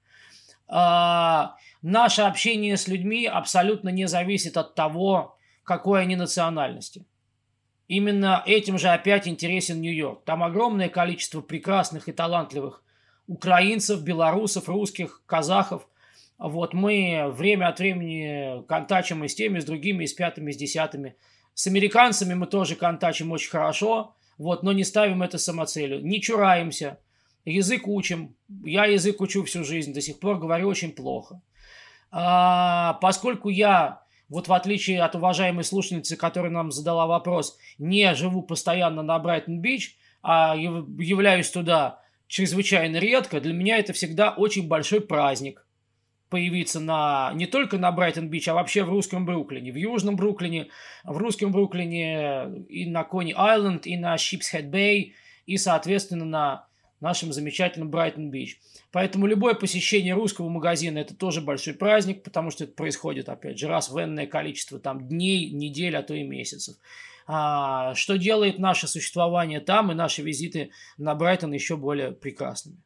А, 0.74 1.58
наше 1.82 2.22
общение 2.22 2.78
с 2.78 2.88
людьми 2.88 3.26
абсолютно 3.26 3.90
не 3.90 4.08
зависит 4.08 4.58
от 4.58 4.76
того, 4.76 5.38
какой 5.64 6.02
они 6.02 6.16
национальности. 6.16 7.06
Именно 7.88 8.44
этим 8.46 8.78
же 8.78 8.90
опять 8.90 9.28
интересен 9.28 9.82
Нью-Йорк. 9.82 10.24
Там 10.24 10.44
огромное 10.44 10.90
количество 10.90 11.42
прекрасных 11.42 12.08
и 12.08 12.14
талантливых 12.14 12.84
украинцев, 13.28 14.02
белорусов, 14.02 14.70
русских, 14.70 15.24
казахов. 15.26 15.88
Вот 16.38 16.74
мы 16.74 17.30
время 17.32 17.68
от 17.68 17.80
времени 17.80 18.66
контачим 18.68 19.24
и 19.24 19.28
с 19.28 19.36
теми, 19.36 19.58
и 19.58 19.62
с 19.62 19.66
другими, 19.66 20.06
и 20.06 20.08
с 20.08 20.14
пятыми, 20.14 20.52
и 20.52 20.54
с 20.54 20.58
десятыми. 20.58 21.16
С 21.54 21.68
американцами 21.68 22.34
мы 22.34 22.48
тоже 22.48 22.76
контачим 22.76 23.32
очень 23.32 23.52
хорошо, 23.52 24.16
вот, 24.38 24.64
но 24.64 24.72
не 24.72 24.86
ставим 24.86 25.22
это 25.22 25.38
самоцелью. 25.38 26.04
Не 26.04 26.22
чураемся– 26.22 26.98
Язык 27.46 27.88
учим. 27.88 28.36
Я 28.64 28.86
язык 28.86 29.20
учу 29.20 29.44
всю 29.44 29.64
жизнь, 29.64 29.94
до 29.94 30.02
сих 30.02 30.20
пор 30.20 30.38
говорю 30.38 30.68
очень 30.68 30.92
плохо. 30.92 31.42
А, 32.12 32.94
поскольку 33.01 33.50
я, 33.50 34.03
вот 34.30 34.48
в 34.48 34.53
отличие 34.53 35.01
от 35.01 35.15
уважаемой 35.15 35.63
слушательницы, 35.63 36.18
которая 36.18 36.51
нам 36.51 36.72
задала 36.72 37.08
вопрос, 37.08 37.58
не 37.77 38.13
живу 38.15 38.44
постоянно 38.44 39.01
на 39.01 39.18
Брайтон-Бич, 39.18 39.98
а 40.22 40.56
являюсь 40.56 41.50
туда 41.50 42.00
чрезвычайно 42.27 42.98
редко, 42.98 43.41
для 43.41 43.53
меня 43.53 43.77
это 43.77 43.94
всегда 43.94 44.32
очень 44.32 44.68
большой 44.68 45.01
праздник 45.01 45.65
появиться 46.30 46.80
на, 46.80 47.32
не 47.34 47.46
только 47.46 47.77
на 47.77 47.91
Брайтон-Бич, 47.91 48.48
а 48.48 48.53
вообще 48.53 48.84
в 48.84 48.89
русском 48.89 49.25
Бруклине, 49.25 49.72
в 49.72 49.75
южном 49.75 50.15
Бруклине, 50.15 50.70
в 51.03 51.18
русском 51.18 51.51
Бруклине 51.51 52.63
и 52.70 52.89
на 52.89 53.03
Кони-Айленд, 53.03 53.86
и 53.86 53.98
на 53.98 54.15
Шипсхед-Бэй, 54.18 55.13
и, 55.46 55.58
соответственно, 55.58 56.24
на 56.24 56.68
нашем 57.01 57.34
замечательном 57.34 57.89
Брайтон-Бич. 57.89 58.60
Поэтому 58.91 59.25
любое 59.25 59.55
посещение 59.55 60.13
русского 60.13 60.50
магазина– 60.50 60.98
это 61.00 61.15
тоже 61.15 61.41
большой 61.41 61.74
праздник, 61.74 62.24
потому 62.24 62.51
что 62.51 62.63
это 62.63 62.74
происходит, 62.74 63.27
опять 63.27 63.60
же, 63.60 63.67
раз 63.67 63.89
в 63.89 64.01
энное 64.01 64.27
количество 64.27 64.79
там, 64.79 65.08
дней, 65.08 65.51
недель, 65.51 65.98
а 65.98 66.03
то 66.03 66.13
и 66.13 66.24
месяцев. 66.24 66.75
А, 67.27 67.96
что 67.96 68.17
делает 68.17 68.60
наше 68.60 68.88
существование 68.88 69.60
там 69.60 69.91
и 69.91 69.96
наши 69.96 70.22
визиты 70.22 70.72
на 70.98 71.15
Брайтон 71.15 71.51
еще 71.53 71.75
более 71.75 72.12
прекрасными. 72.12 72.77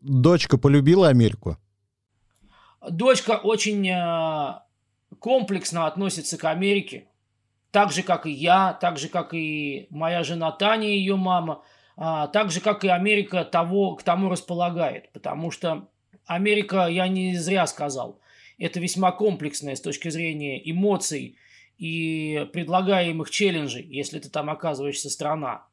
Дочка 0.00 0.56
полюбила 0.56 1.08
Америку? 1.08 1.56
Дочка 2.88 3.32
очень 3.32 3.88
э, 3.88 4.60
комплексно 5.18 5.86
относится 5.86 6.38
к 6.38 6.44
Америке, 6.44 7.08
так 7.70 7.92
же, 7.92 8.02
как 8.02 8.26
и 8.26 8.30
я, 8.30 8.72
так 8.74 8.98
же, 8.98 9.08
как 9.08 9.34
и 9.34 9.86
моя 9.90 10.22
жена 10.22 10.52
Таня 10.52 10.88
и 10.88 10.98
ее 10.98 11.16
мама– 11.16 11.62
а, 12.02 12.28
так 12.28 12.50
же, 12.50 12.60
как 12.60 12.82
и 12.82 12.88
Америка 12.88 13.44
того, 13.44 13.94
к 13.94 14.02
тому 14.02 14.30
располагает. 14.30 15.12
Потому 15.12 15.50
что 15.50 15.90
Америка, 16.24 16.86
я 16.86 17.06
не 17.08 17.36
зря 17.36 17.66
сказал, 17.66 18.18
это 18.58 18.80
весьма 18.80 19.12
комплексная 19.12 19.76
с 19.76 19.82
точки 19.82 20.08
зрения 20.08 20.58
эмоций 20.70 21.36
и 21.76 22.48
предлагаемых 22.54 23.30
челленджей, 23.30 23.86
если 23.86 24.18
ты 24.18 24.30
там 24.30 24.48
оказываешься 24.48 25.10
страна. 25.10 25.66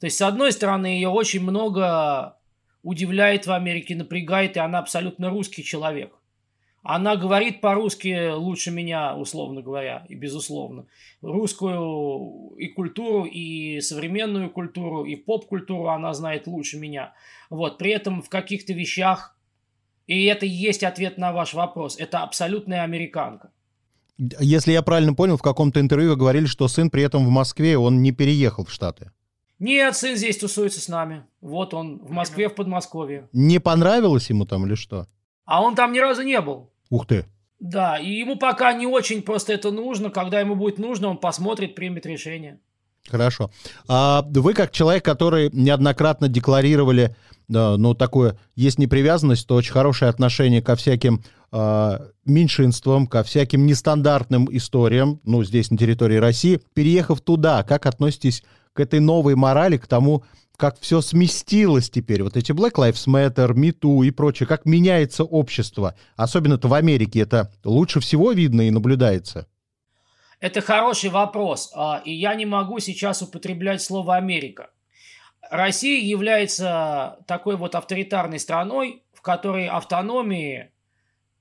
То 0.00 0.06
есть, 0.06 0.16
с 0.16 0.22
одной 0.22 0.50
стороны, 0.50 0.86
ее 0.86 1.10
очень 1.10 1.42
много 1.42 2.36
удивляет 2.82 3.46
в 3.46 3.52
Америке, 3.52 3.94
напрягает, 3.94 4.56
и 4.56 4.60
она 4.60 4.80
абсолютно 4.80 5.30
русский 5.30 5.62
человек. 5.62 6.17
Она 6.90 7.16
говорит 7.16 7.60
по-русски 7.60 8.32
лучше 8.32 8.70
меня, 8.70 9.14
условно 9.14 9.60
говоря, 9.60 10.06
и 10.08 10.14
безусловно. 10.14 10.86
Русскую 11.20 12.54
и 12.56 12.68
культуру, 12.68 13.26
и 13.26 13.78
современную 13.82 14.48
культуру, 14.48 15.04
и 15.04 15.14
поп-культуру 15.14 15.88
она 15.88 16.14
знает 16.14 16.46
лучше 16.46 16.78
меня. 16.78 17.12
Вот, 17.50 17.76
при 17.76 17.90
этом 17.90 18.22
в 18.22 18.30
каких-то 18.30 18.72
вещах, 18.72 19.36
и 20.06 20.24
это 20.24 20.46
и 20.46 20.48
есть 20.48 20.82
ответ 20.82 21.18
на 21.18 21.30
ваш 21.34 21.52
вопрос, 21.52 22.00
это 22.00 22.20
абсолютная 22.20 22.84
американка. 22.84 23.50
Если 24.16 24.72
я 24.72 24.80
правильно 24.80 25.12
понял, 25.12 25.36
в 25.36 25.42
каком-то 25.42 25.80
интервью 25.80 26.12
вы 26.12 26.16
говорили, 26.16 26.46
что 26.46 26.68
сын 26.68 26.88
при 26.88 27.02
этом 27.02 27.26
в 27.26 27.28
Москве, 27.28 27.76
он 27.76 28.00
не 28.00 28.12
переехал 28.12 28.64
в 28.64 28.72
Штаты. 28.72 29.10
Нет, 29.58 29.94
сын 29.94 30.16
здесь 30.16 30.38
тусуется 30.38 30.80
с 30.80 30.88
нами. 30.88 31.26
Вот 31.42 31.74
он, 31.74 31.98
в 31.98 32.12
Москве, 32.12 32.48
в 32.48 32.54
Подмосковье. 32.54 33.28
Не 33.34 33.58
понравилось 33.58 34.30
ему 34.30 34.46
там 34.46 34.64
или 34.64 34.74
что? 34.74 35.06
А 35.44 35.62
он 35.62 35.74
там 35.74 35.92
ни 35.92 35.98
разу 35.98 36.22
не 36.22 36.40
был. 36.40 36.70
Ух 36.90 37.06
ты. 37.06 37.26
Да, 37.60 37.98
и 37.98 38.10
ему 38.10 38.36
пока 38.36 38.72
не 38.72 38.86
очень 38.86 39.22
просто 39.22 39.52
это 39.52 39.70
нужно. 39.70 40.10
Когда 40.10 40.40
ему 40.40 40.54
будет 40.54 40.78
нужно, 40.78 41.08
он 41.08 41.18
посмотрит, 41.18 41.74
примет 41.74 42.06
решение. 42.06 42.60
Хорошо. 43.08 43.50
А 43.88 44.22
вы 44.28 44.54
как 44.54 44.70
человек, 44.70 45.04
который 45.04 45.50
неоднократно 45.52 46.28
декларировали, 46.28 47.16
ну, 47.48 47.94
такое, 47.94 48.38
есть 48.54 48.78
непривязанность, 48.78 49.46
то 49.46 49.54
очень 49.54 49.72
хорошее 49.72 50.10
отношение 50.10 50.60
ко 50.60 50.76
всяким 50.76 51.22
э, 51.50 51.98
меньшинствам, 52.26 53.06
ко 53.06 53.22
всяким 53.22 53.64
нестандартным 53.64 54.48
историям, 54.54 55.20
ну, 55.24 55.42
здесь 55.42 55.70
на 55.70 55.78
территории 55.78 56.16
России. 56.16 56.60
Переехав 56.74 57.22
туда, 57.22 57.62
как 57.62 57.86
относитесь 57.86 58.42
к 58.74 58.80
этой 58.80 59.00
новой 59.00 59.34
морали, 59.34 59.78
к 59.78 59.86
тому, 59.86 60.24
как 60.58 60.78
все 60.80 61.00
сместилось 61.00 61.88
теперь, 61.88 62.24
вот 62.24 62.36
эти 62.36 62.50
Black 62.50 62.72
Lives 62.72 63.06
Matter, 63.06 63.52
Me 63.54 64.04
и 64.04 64.10
прочее, 64.10 64.46
как 64.48 64.66
меняется 64.66 65.22
общество, 65.22 65.94
особенно-то 66.16 66.66
в 66.66 66.74
Америке, 66.74 67.20
это 67.20 67.52
лучше 67.64 68.00
всего 68.00 68.32
видно 68.32 68.62
и 68.62 68.70
наблюдается? 68.72 69.46
Это 70.40 70.60
хороший 70.60 71.10
вопрос, 71.10 71.70
а, 71.74 72.02
и 72.04 72.12
я 72.12 72.34
не 72.34 72.44
могу 72.44 72.80
сейчас 72.80 73.22
употреблять 73.22 73.80
слово 73.80 74.16
«Америка». 74.16 74.70
Россия 75.48 76.02
является 76.02 77.18
такой 77.28 77.56
вот 77.56 77.76
авторитарной 77.76 78.40
страной, 78.40 79.04
в 79.12 79.22
которой 79.22 79.68
автономии, 79.68 80.72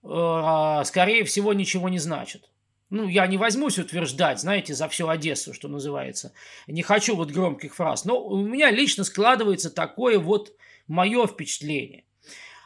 э, 0.04 0.82
скорее 0.86 1.24
всего, 1.26 1.54
ничего 1.54 1.90
не 1.90 2.00
значит 2.00 2.50
ну, 2.90 3.08
я 3.08 3.28
не 3.28 3.38
возьмусь 3.38 3.80
утверждать, 3.80 4.40
знаете, 4.40 4.74
за 4.74 4.88
всю 4.88 5.10
Одессу, 5.10 5.54
что 5.54 5.68
называется. 5.68 6.34
Не 6.68 6.84
хочу 6.84 7.16
вот 7.16 7.32
громких 7.32 7.76
фраз. 7.76 8.06
Но 8.06 8.24
у 8.26 8.38
меня 8.38 8.72
лично 8.72 9.04
складывается 9.04 9.70
такое 9.70 10.20
вот 10.20 10.54
мое 10.88 11.28
впечатление. 11.28 12.06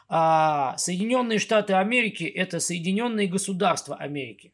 А 0.08 0.76
Соединенные 0.76 1.38
Штаты 1.40 1.72
Америки– 1.72 2.22
это 2.24 2.60
Соединенные 2.60 3.26
Государства 3.26 3.96
Америки. 3.96 4.52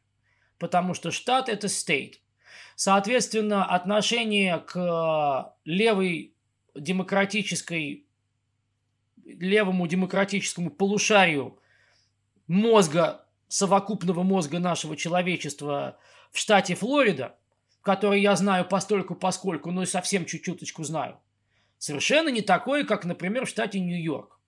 Потому 0.58 0.94
что 0.94 1.10
штат– 1.10 1.48
это 1.50 1.66
state. 1.66 2.14
Соответственно, 2.75 3.64
отношение 3.64 4.58
к 4.60 5.54
левой 5.64 6.32
демократической, 6.75 8.06
левому 9.25 9.87
демократическому 9.87 10.70
полушарию 10.70 11.58
мозга 12.46 13.26
совокупного 13.49 14.23
мозга 14.23 14.59
нашего 14.59 14.97
человечества 14.97 15.99
в 16.31 16.38
штате 16.38 16.75
Флорида, 16.75 17.37
который 17.83 18.21
я 18.21 18.37
знаю 18.37 18.67
постольку 18.67 19.14
поскольку, 19.14 19.71
но 19.71 19.83
и 19.83 19.87
совсем 19.87 20.26
чуть-чуточку 20.26 20.85
знаю, 20.85 21.19
совершенно 21.78 22.28
не 22.28 22.43
такое, 22.43 22.85
как, 22.85 23.05
например, 23.05 23.47
в 23.47 23.49
штате 23.49 23.81
Нью-Йорк. 23.81 24.38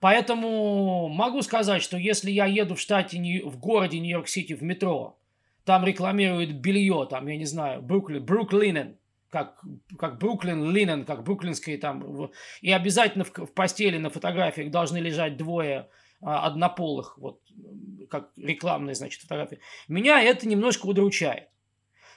Поэтому 0.00 1.08
могу 1.08 1.42
сказать, 1.42 1.80
что 1.80 1.96
если 1.96 2.30
я 2.30 2.46
еду 2.46 2.74
в 2.74 2.80
штате, 2.80 3.18
в 3.44 3.58
городе 3.58 4.00
Нью-Йорк-Сити 4.00 4.54
в 4.54 4.62
метро, 4.62 5.18
там 5.64 5.84
рекламируют 5.84 6.50
белье, 6.50 7.06
там, 7.08 7.28
я 7.28 7.36
не 7.36 7.44
знаю, 7.44 7.82
Бруклин, 7.82 8.24
Бруклинен, 8.24 8.96
как, 9.30 9.62
как 9.96 10.18
Бруклин, 10.18 10.72
Линен, 10.72 11.04
как 11.04 11.22
бруклинские 11.22 11.78
там, 11.78 12.30
и 12.60 12.72
обязательно 12.72 13.24
в, 13.24 13.30
в 13.30 13.54
постели 13.54 13.96
на 13.96 14.10
фотографиях 14.10 14.70
должны 14.70 14.98
лежать 14.98 15.36
двое 15.36 15.88
однополых, 16.22 17.18
вот, 17.18 17.40
как 18.08 18.30
рекламные, 18.36 18.94
значит, 18.94 19.22
фотографии, 19.22 19.60
меня 19.88 20.22
это 20.22 20.48
немножко 20.48 20.86
удручает. 20.86 21.48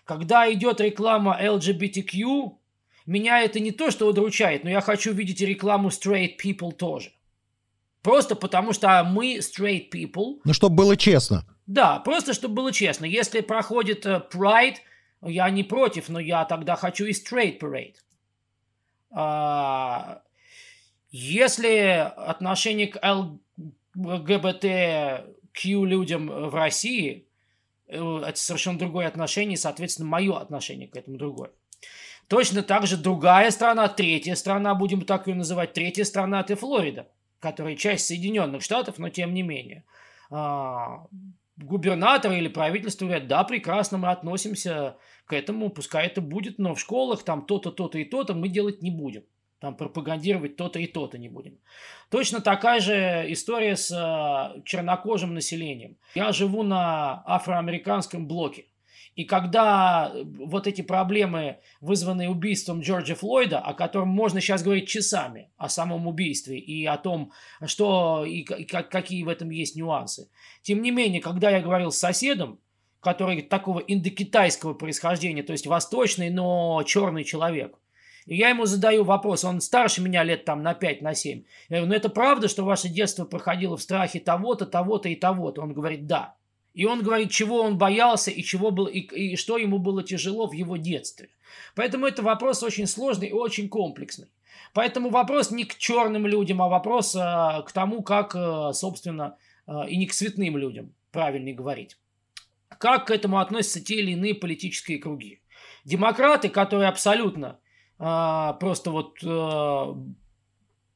Когда 0.03 0.51
идет 0.51 0.79
реклама 0.81 1.37
LGBTQ, 1.41 2.51
меня 3.05 3.41
это 3.41 3.59
не 3.59 3.71
то, 3.71 3.91
что 3.91 4.07
удручает, 4.07 4.63
но 4.63 4.69
я 4.69 4.81
хочу 4.81 5.13
видеть 5.13 5.41
рекламу 5.41 5.89
straight 5.89 6.37
people 6.43 6.71
тоже. 6.71 7.11
Просто 8.01 8.35
потому 8.35 8.73
что 8.73 9.03
мы 9.03 9.37
straight 9.37 9.89
people. 9.91 10.39
Ну, 10.43 10.53
чтобы 10.53 10.75
было 10.75 10.95
честно. 10.95 11.43
Да, 11.65 11.97
просто 11.99 12.33
чтобы 12.33 12.53
было 12.53 12.71
честно. 12.71 13.05
Если 13.05 13.41
проходит 13.41 14.05
uh, 14.05 14.21
Pride, 14.31 14.75
я 15.23 15.49
не 15.49 15.63
против, 15.63 16.09
но 16.09 16.19
я 16.19 16.45
тогда 16.45 16.75
хочу 16.75 17.05
и 17.05 17.11
straight 17.11 17.59
parade. 17.59 17.95
А, 19.11 20.21
если 21.09 22.11
отношение 22.17 22.87
к 22.87 22.99
ЛГБТQ 23.95 25.85
людям 25.85 26.27
в 26.27 26.55
России, 26.55 27.27
э, 27.87 28.21
это 28.27 28.37
совершенно 28.37 28.79
другое 28.79 29.07
отношение, 29.07 29.57
соответственно, 29.57 30.09
мое 30.09 30.37
отношение 30.39 30.87
к 30.87 30.95
этому 30.95 31.17
другое. 31.17 31.51
Точно 32.27 32.63
так 32.63 32.87
же 32.87 32.97
другая 32.97 33.51
страна, 33.51 33.87
третья 33.87 34.35
страна, 34.35 34.73
будем 34.73 35.01
так 35.01 35.27
ее 35.27 35.35
называть, 35.35 35.73
третья 35.73 36.03
страна– 36.03 36.39
это 36.41 36.55
Флорида, 36.55 37.07
которая 37.39 37.75
часть 37.75 38.07
Соединенных 38.07 38.63
Штатов, 38.63 38.97
но 38.97 39.09
тем 39.09 39.33
не 39.33 39.43
менее. 39.43 39.83
А, 40.31 41.05
губернатор 41.57 42.31
или 42.31 42.47
правительство 42.47 43.05
говорят, 43.05 43.27
да, 43.27 43.43
прекрасно, 43.43 43.99
мы 43.99 44.09
относимся 44.09 44.97
к 45.25 45.33
этому, 45.33 45.69
пускай 45.69 46.07
это 46.07 46.19
будет, 46.19 46.57
но 46.57 46.73
в 46.73 46.79
школах 46.79 47.23
там 47.23 47.45
то-то, 47.45 47.71
то-то 47.71 47.99
и 47.99 48.05
то-то 48.05 48.33
мы 48.33 48.49
делать 48.49 48.81
не 48.81 48.89
будем 48.89 49.23
там 49.59 49.75
пропагандировать 49.75 50.57
то-то 50.57 50.79
и 50.79 50.87
то-то 50.87 51.17
не 51.17 51.29
будем. 51.29 51.57
Точно 52.09 52.41
такая 52.41 52.79
же 52.79 53.25
история 53.29 53.75
с 53.75 53.91
э, 53.91 54.61
чернокожим 54.63 55.33
населением. 55.33 55.97
Я 56.13 56.31
живу 56.31 56.63
на 56.63 57.23
афроамериканском 57.25 58.27
блоке. 58.27 58.65
И 59.15 59.23
когда 59.23 60.13
вот 60.23 60.67
эти 60.67 60.81
проблемы, 60.81 61.59
вызванные 61.79 62.29
убийством 62.29 62.81
Джорджа 62.81 63.15
Флойда, 63.15 63.59
о 63.59 63.73
котором 63.73 64.09
можно 64.09 64.41
сейчас 64.41 64.61
говорить 64.61 64.89
часами, 64.89 65.49
о 65.55 65.69
самом 65.69 66.05
убийстве 66.05 66.59
и 66.59 66.85
о 66.85 66.97
том, 66.97 67.31
что 67.65 68.25
и 68.25 68.43
какие 68.43 69.23
в 69.23 69.29
этом 69.29 69.51
есть 69.51 69.77
нюансы. 69.77 70.29
Тем 70.63 70.81
не 70.81 70.91
менее, 70.91 71.21
когда 71.21 71.49
я 71.49 71.61
говорил 71.61 71.91
с 71.91 71.97
соседом, 71.97 72.59
который 72.99 73.41
такого 73.41 73.79
индокитайского 73.79 74.73
происхождения, 74.73 75.43
то 75.43 75.53
есть 75.53 75.67
восточный, 75.67 76.29
но 76.29 76.83
черный 76.85 77.23
человек, 77.23 77.79
и 78.25 78.35
я 78.35 78.49
ему 78.49 78.65
задаю 78.65 79.03
вопрос, 79.03 79.43
он 79.43 79.61
старше 79.61 80.01
меня 80.01 80.23
лет 80.23 80.45
там 80.45 80.63
на 80.63 80.73
5, 80.73 81.01
на 81.01 81.13
7. 81.13 81.43
Я 81.69 81.77
говорю, 81.77 81.87
ну 81.87 81.93
это 81.93 82.09
правда, 82.09 82.47
что 82.47 82.65
ваше 82.65 82.89
детство 82.89 83.25
проходило 83.25 83.77
в 83.77 83.81
страхе 83.81 84.19
того-то, 84.19 84.65
того-то 84.65 85.09
и 85.09 85.15
того-то? 85.15 85.61
Он 85.61 85.73
говорит, 85.73 86.07
да. 86.07 86.35
И 86.73 86.85
он 86.85 87.03
говорит, 87.03 87.31
чего 87.31 87.61
он 87.61 87.77
боялся 87.77 88.31
и, 88.31 88.43
чего 88.43 88.71
был, 88.71 88.87
и, 88.87 88.99
и 88.99 89.35
что 89.35 89.57
ему 89.57 89.77
было 89.77 90.03
тяжело 90.03 90.47
в 90.47 90.53
его 90.53 90.75
детстве. 90.75 91.29
Поэтому 91.75 92.07
это 92.07 92.21
вопрос 92.21 92.63
очень 92.63 92.87
сложный 92.87 93.29
и 93.29 93.33
очень 93.33 93.69
комплексный. 93.69 94.27
Поэтому 94.73 95.09
вопрос 95.09 95.51
не 95.51 95.63
к 95.63 95.77
черным 95.77 96.27
людям, 96.27 96.61
а 96.61 96.67
вопрос 96.67 97.15
а, 97.15 97.61
к 97.61 97.71
тому, 97.71 98.01
как, 98.01 98.35
а, 98.35 98.73
собственно, 98.73 99.37
а, 99.67 99.87
и 99.87 99.95
не 99.95 100.07
к 100.07 100.13
цветным 100.13 100.57
людям, 100.57 100.93
правильнее 101.11 101.55
говорить. 101.55 101.97
Как 102.77 103.07
к 103.07 103.11
этому 103.11 103.39
относятся 103.39 103.81
те 103.81 103.95
или 103.95 104.11
иные 104.11 104.35
политические 104.35 104.97
круги. 104.97 105.41
Демократы, 105.85 106.49
которые 106.49 106.89
абсолютно 106.89 107.59
а, 107.97 108.53
просто 108.53 108.91
вот 108.91 109.17
а, 109.25 109.95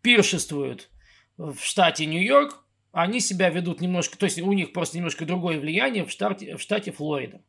пиршествуют 0.01 0.89
в 1.37 1.59
штате 1.59 2.05
Нью-Йорк, 2.05 2.63
они 2.91 3.19
себя 3.19 3.49
ведут 3.49 3.81
немножко, 3.81 4.17
то 4.17 4.25
есть 4.25 4.41
у 4.41 4.51
них 4.53 4.73
просто 4.73 4.97
немножко 4.97 5.25
другое 5.25 5.59
влияние 5.59 6.05
в 6.05 6.11
штате, 6.11 6.57
в 6.57 6.61
штате 6.61 6.91
Флорида. 6.91 7.41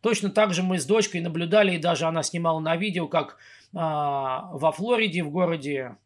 Точно 0.00 0.30
так 0.30 0.54
же 0.54 0.62
мы 0.62 0.78
с 0.78 0.86
дочкой 0.86 1.20
наблюдали, 1.20 1.74
и 1.74 1.78
даже 1.78 2.06
она 2.06 2.22
снимала 2.22 2.60
на 2.60 2.76
видео, 2.76 3.08
как 3.08 3.38
а, 3.74 4.50
во 4.52 4.72
Флориде, 4.72 5.22
в 5.22 5.30
городе 5.30 5.96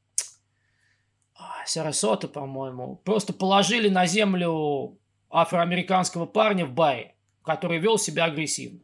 а, 1.34 1.66
Сарасота, 1.66 2.28
по-моему, 2.28 2.96
просто 3.04 3.32
положили 3.32 3.88
на 3.88 4.06
землю 4.06 4.98
афроамериканского 5.30 6.26
парня 6.26 6.66
в 6.66 6.72
баре, 6.72 7.14
который 7.42 7.78
вел 7.78 7.98
себя 7.98 8.24
агрессивно. 8.24 8.80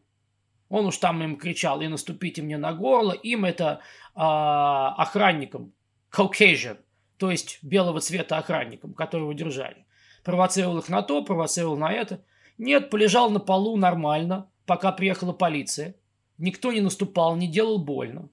Он 0.68 0.86
уж 0.86 0.98
там 0.98 1.22
им 1.22 1.36
кричал, 1.36 1.80
и 1.80 1.88
наступите 1.88 2.42
мне 2.42 2.58
на 2.58 2.72
горло. 2.72 3.12
Им 3.12 3.44
это 3.44 3.80
э, 4.14 4.20
охранникам, 4.20 5.72
Caucasian, 6.10 6.78
то 7.16 7.30
есть 7.30 7.58
белого 7.62 8.00
цвета 8.00 8.38
охранникам, 8.38 8.94
которого 8.94 9.34
держали. 9.34 9.86
Провоцировал 10.24 10.78
их 10.78 10.88
на 10.88 11.02
то, 11.02 11.24
провоцировал 11.24 11.76
на 11.76 11.92
это. 11.92 12.22
Нет, 12.58 12.90
полежал 12.90 13.30
на 13.30 13.40
полу 13.40 13.76
нормально, 13.76 14.50
пока 14.66 14.92
приехала 14.92 15.32
полиция. 15.32 15.94
Никто 16.36 16.72
не 16.72 16.80
наступал, 16.80 17.36
не 17.36 17.48
делал 17.48 17.78
больно. 17.78 18.28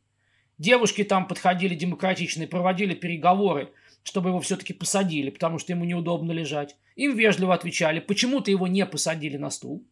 Девушки 0.58 1.04
там 1.04 1.28
подходили 1.28 1.76
демократичные, 1.76 2.48
проводили 2.48 2.94
переговоры, 2.94 3.72
чтобы 4.04 4.30
его 4.30 4.40
все-таки 4.40 4.74
посадили, 4.74 5.30
потому 5.30 5.60
что 5.60 5.74
ему 5.74 5.86
неудобно 5.86 6.32
лежать. 6.32 6.78
Им 6.96 7.16
вежливо 7.16 7.54
отвечали, 7.54 8.00
почему-то 8.00 8.52
его 8.52 8.68
не 8.68 8.86
посадили 8.86 9.38
на 9.38 9.50
стул. 9.50 9.86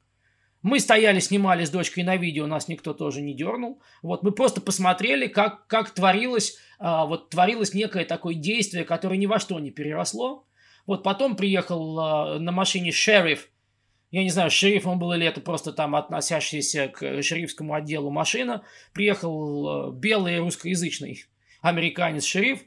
Мы 0.63 0.79
стояли, 0.79 1.19
снимали 1.19 1.65
с 1.65 1.69
дочкой 1.69 2.03
на 2.03 2.15
видео, 2.15 2.47
нас 2.47 2.69
никто 2.69 2.93
тоже 2.93 3.21
не 3.21 3.35
дернул. 3.35 3.81
Вот 4.01 4.23
мы 4.23 4.31
просто 4.31 4.61
посмотрели, 4.61 5.27
как, 5.27 5.67
как 5.67 5.89
творилось, 5.89 6.57
а, 6.79 7.05
вот 7.05 7.29
творилось 7.29 7.73
некое 7.73 8.05
такое 8.05 8.33
действие, 8.33 8.85
которое 8.85 9.17
ни 9.17 9.25
во 9.25 9.39
что 9.39 9.59
не 9.59 9.71
переросло. 9.71 10.47
Вот 10.85 11.03
потом 11.03 11.35
приехал 11.35 11.99
а, 11.99 12.39
на 12.39 12.53
машине 12.53 12.93
шериф, 12.93 13.49
я 14.11 14.23
не 14.23 14.29
знаю, 14.29 14.49
шериф 14.51 14.87
он 14.87 14.99
был 14.99 15.11
или 15.11 15.25
это 15.25 15.41
просто 15.41 15.73
там 15.73 15.95
относящийся 15.95 16.87
к 16.87 17.21
шерифскому 17.21 17.73
отделу 17.73 18.09
машина. 18.09 18.63
Приехал 18.93 19.67
а, 19.67 19.91
белый 19.91 20.39
русскоязычный 20.39 21.25
американец-шериф. 21.61 22.61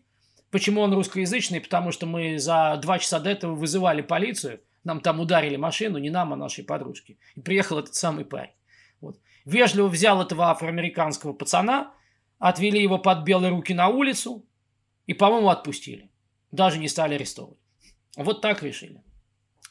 Почему 0.50 0.82
он 0.82 0.92
русскоязычный? 0.92 1.62
Потому 1.62 1.92
что 1.92 2.04
мы 2.04 2.38
за 2.38 2.78
два 2.82 2.98
часа 2.98 3.20
до 3.20 3.30
этого 3.30 3.54
вызывали 3.54 4.02
полицию– 4.02 4.60
нам 4.86 5.00
там 5.00 5.18
ударили 5.18 5.56
машину, 5.56 5.98
не 5.98 6.10
нам, 6.10 6.32
а 6.32 6.36
нашей 6.36 6.64
подружке. 6.64 7.18
И 7.34 7.40
приехал 7.40 7.78
этот 7.78 7.96
самый 7.96 8.24
парень. 8.24 8.54
Вот. 9.00 9.18
Вежливо 9.44 9.88
взял 9.88 10.22
этого 10.22 10.48
афроамериканского 10.50 11.32
пацана, 11.32 11.92
отвели 12.38 12.80
его 12.80 12.98
под 12.98 13.24
белые 13.24 13.50
руки 13.50 13.74
на 13.74 13.88
улицу 13.88 14.46
и, 15.06 15.12
по-моему, 15.12 15.48
отпустили. 15.48 16.08
Даже 16.52 16.78
не 16.78 16.88
стали 16.88 17.16
арестовывать. 17.16 17.58
Вот 18.16 18.40
так 18.40 18.62
решили. 18.62 19.02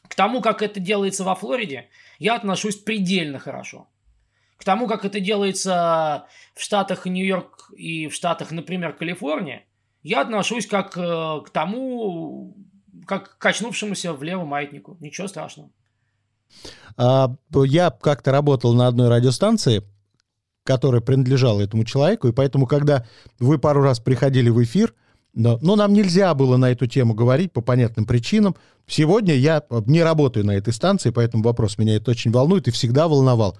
К 0.08 0.15
тому, 0.15 0.41
как 0.41 0.62
это 0.62 0.82
делается 0.82 1.23
во 1.23 1.34
Флориде, 1.34 1.89
я 2.19 2.36
отношусь 2.36 2.75
предельно 2.75 3.39
хорошо. 3.39 3.88
К 4.58 4.65
тому, 4.65 4.86
как 4.86 5.06
это 5.06 5.21
делается 5.21 6.28
в 6.54 6.62
штатах 6.62 7.06
Нью-Йорк 7.06 7.71
и 7.75 8.08
в 8.08 8.13
штатах, 8.13 8.51
например, 8.51 8.93
Калифорния, 8.93 9.65
я 10.04 10.21
отношусь 10.21 10.67
как 10.67 10.97
э, 10.97 11.41
к 11.45 11.49
тому, 11.51 12.54
как 13.05 13.37
качнувшемуся 13.37 14.13
влево 14.13 14.45
маятнику. 14.45 14.97
Ничего 14.99 15.27
страшного. 15.27 15.69
А, 16.97 17.35
я 17.53 17.91
как-то 17.91 18.31
работал 18.31 18.73
на 18.73 18.87
одной 18.87 19.09
радиостанции, 19.09 19.83
которая 20.63 21.01
принадлежала 21.01 21.61
этому 21.61 21.83
человеку, 21.83 22.27
и 22.27 22.31
поэтому, 22.31 22.65
когда 22.65 23.05
вы 23.39 23.59
пару 23.59 23.81
раз 23.81 23.99
приходили 23.99 24.49
в 24.49 24.63
эфир, 24.63 24.93
но, 25.33 25.59
но 25.61 25.75
нам 25.75 25.93
нельзя 25.93 26.33
было 26.33 26.55
на 26.55 26.71
эту 26.71 26.87
тему 26.87 27.13
говорить 27.13 27.51
по 27.51 27.61
понятным 27.61 28.05
причинам. 28.05 28.55
Сегодня 28.87 29.35
я 29.35 29.63
не 29.85 30.01
работаю 30.01 30.45
на 30.45 30.51
этой 30.51 30.73
станции, 30.73 31.09
поэтому 31.09 31.43
вопрос 31.43 31.77
меня 31.77 31.97
это 31.97 32.11
очень 32.11 32.31
волнует 32.31 32.67
и 32.67 32.71
всегда 32.71 33.07
волновал. 33.09 33.57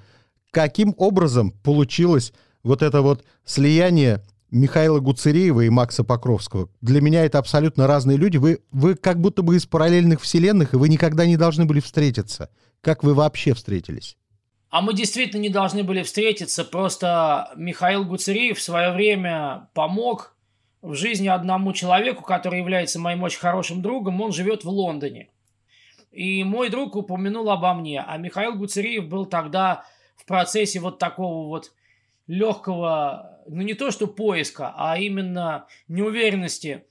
Каким 0.52 0.96
образом 0.98 1.52
получилось 1.52 2.32
вот 2.64 2.82
это 2.82 3.02
вот 3.02 3.26
слияние 3.44 4.24
Михаила 4.56 5.02
Гуцереева 5.02 5.62
и 5.62 5.70
Макса 5.70 6.06
Покровского. 6.06 6.70
Для 6.80 7.02
меня 7.02 7.26
это 7.26 7.40
абсолютно 7.40 7.88
разные 7.88 8.16
люди. 8.16 8.38
Вы, 8.38 8.60
вы 8.72 8.96
как 8.96 9.20
будто 9.20 9.42
бы 9.42 9.58
из 9.58 9.66
параллельных 9.66 10.22
вселенных, 10.22 10.74
и 10.74 10.78
вы 10.78 10.88
никогда 10.88 11.26
не 11.26 11.36
должны 11.36 11.66
были 11.66 11.82
встретиться. 11.82 12.50
Как 12.80 13.04
вы 13.04 13.14
вообще 13.14 13.54
встретились? 13.54 14.16
А 14.70 14.82
мы 14.82 14.94
действительно 14.94 15.42
не 15.42 15.50
должны 15.50 15.84
были 15.84 16.04
встретиться. 16.04 16.64
Просто 16.64 17.52
Михаил 17.58 18.06
Гуцериев 18.06 18.58
в 18.58 18.62
свое 18.62 18.94
время 18.94 19.68
помог 19.74 20.38
в 20.82 20.94
жизни 20.94 21.28
одному 21.28 21.74
человеку, 21.74 22.24
который 22.24 22.60
является 22.60 22.98
моим 22.98 23.24
очень 23.24 23.40
хорошим 23.40 23.82
другом. 23.82 24.22
Он 24.22 24.32
живет 24.32 24.64
в 24.64 24.70
Лондоне. 24.70 25.32
И 26.14 26.46
мой 26.46 26.70
друг 26.70 26.96
упомянул 26.96 27.50
обо 27.50 27.74
мне. 27.74 28.00
А 28.00 28.16
Михаил 28.16 28.56
Гуцериев 28.56 29.10
был 29.10 29.26
тогда 29.26 29.84
в 30.16 30.26
процессе 30.26 30.80
вот 30.80 30.98
такого 30.98 31.48
вот 31.50 31.74
легкого, 32.28 33.35
ну 33.48 33.62
не 33.62 33.74
то 33.74 33.92
что 33.92 34.08
поиска, 34.08 34.74
а 34.76 34.98
именно 34.98 35.68
неуверенности, 35.88 36.86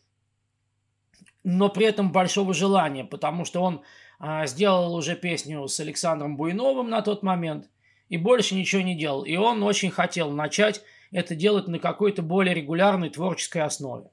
но 1.43 1.69
при 1.69 1.87
этом 1.87 2.13
большого 2.13 2.55
желания, 2.55 3.05
потому 3.05 3.45
что 3.45 3.63
он 3.63 3.83
а, 4.19 4.47
сделал 4.47 4.95
уже 4.95 5.17
песню 5.17 5.67
с 5.69 5.79
Александром 5.81 6.37
Буйновым 6.37 6.89
на 6.89 7.03
тот 7.03 7.23
момент 7.23 7.69
и 8.09 8.17
больше 8.17 8.55
ничего 8.55 8.83
не 8.83 8.97
делал. 8.97 9.25
И 9.25 9.37
он 9.37 9.63
очень 9.63 9.91
хотел 9.91 10.31
начать 10.31 10.83
это 11.11 11.35
делать 11.35 11.69
на 11.69 11.79
какой-то 11.79 12.23
более 12.23 12.55
регулярной 12.55 13.11
творческой 13.11 13.63
основе. 13.63 14.11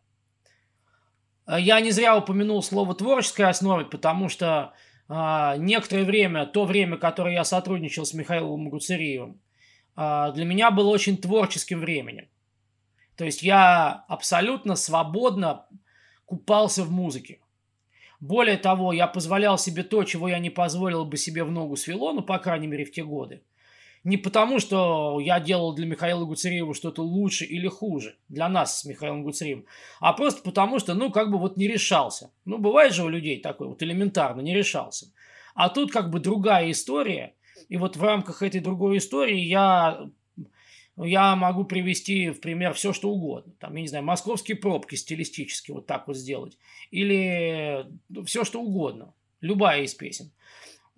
А, 1.45 1.59
я 1.59 1.79
не 1.79 1.91
зря 1.91 2.17
упомянул 2.17 2.61
слово 2.61 2.95
творческой 2.95 3.47
основе, 3.47 3.85
потому 3.85 4.29
что 4.29 4.73
а, 5.07 5.57
некоторое 5.57 6.03
время, 6.03 6.45
то 6.45 6.65
время, 6.65 6.97
которое 6.97 7.35
я 7.35 7.43
сотрудничал 7.43 8.05
с 8.05 8.13
Михаилом 8.13 8.69
Гуцериевым, 8.69 9.41
а, 9.95 10.31
для 10.31 10.45
меня 10.45 10.71
было 10.71 10.89
очень 10.89 11.17
творческим 11.17 11.79
временем. 11.79 12.27
То 13.15 13.25
есть 13.25 13.43
я 13.43 14.05
абсолютно 14.07 14.75
свободно 14.75 15.65
купался 16.25 16.83
в 16.83 16.91
музыке. 16.91 17.39
Более 18.19 18.57
того, 18.57 18.93
я 18.93 19.07
позволял 19.07 19.57
себе 19.57 19.83
то, 19.83 20.03
чего 20.03 20.27
я 20.27 20.39
не 20.39 20.51
позволил 20.51 21.05
бы 21.05 21.17
себе 21.17 21.43
в 21.43 21.51
ногу 21.51 21.75
свело, 21.75 22.13
ну, 22.13 22.21
по 22.21 22.37
крайней 22.37 22.67
мере, 22.67 22.85
в 22.85 22.91
те 22.91 23.03
годы. 23.03 23.41
Не 24.03 24.17
потому, 24.17 24.59
что 24.59 25.19
я 25.19 25.39
делал 25.39 25.73
для 25.73 25.85
Михаила 25.85 26.25
Гуцериева 26.25 26.73
что-то 26.73 27.03
лучше 27.03 27.45
или 27.45 27.67
хуже 27.67 28.15
для 28.29 28.49
нас 28.49 28.79
с 28.79 28.85
Михаилом 28.85 29.23
Гуцериевым, 29.23 29.65
а 29.99 30.13
просто 30.13 30.41
потому, 30.41 30.79
что, 30.79 30.93
ну, 30.93 31.11
как 31.11 31.31
бы 31.31 31.37
вот 31.37 31.57
не 31.57 31.67
решался. 31.67 32.31
Ну, 32.45 32.57
бывает 32.57 32.93
же 32.93 33.03
у 33.03 33.09
людей 33.09 33.39
такой 33.39 33.67
вот 33.67 33.83
элементарно, 33.83 34.41
не 34.41 34.55
решался. 34.55 35.11
А 35.53 35.69
тут 35.69 35.91
как 35.91 36.09
бы 36.09 36.19
другая 36.19 36.71
история, 36.71 37.35
и 37.69 37.77
вот 37.77 37.95
в 37.95 38.03
рамках 38.03 38.41
этой 38.41 38.59
другой 38.59 38.97
истории 38.97 39.39
я 39.39 40.09
я 41.03 41.35
могу 41.35 41.63
привести 41.63 42.29
в 42.29 42.39
пример 42.39 42.73
все, 42.73 42.93
что 42.93 43.09
угодно. 43.09 43.53
Там, 43.59 43.75
я 43.75 43.81
не 43.81 43.87
знаю, 43.87 44.03
московские 44.03 44.57
пробки 44.57 44.95
стилистически 44.95 45.71
вот 45.71 45.87
так 45.87 46.07
вот 46.07 46.17
сделать. 46.17 46.57
Или 46.91 47.85
ну, 48.09 48.23
все, 48.25 48.43
что 48.43 48.61
угодно. 48.61 49.13
Любая 49.39 49.83
из 49.83 49.93
песен. 49.93 50.31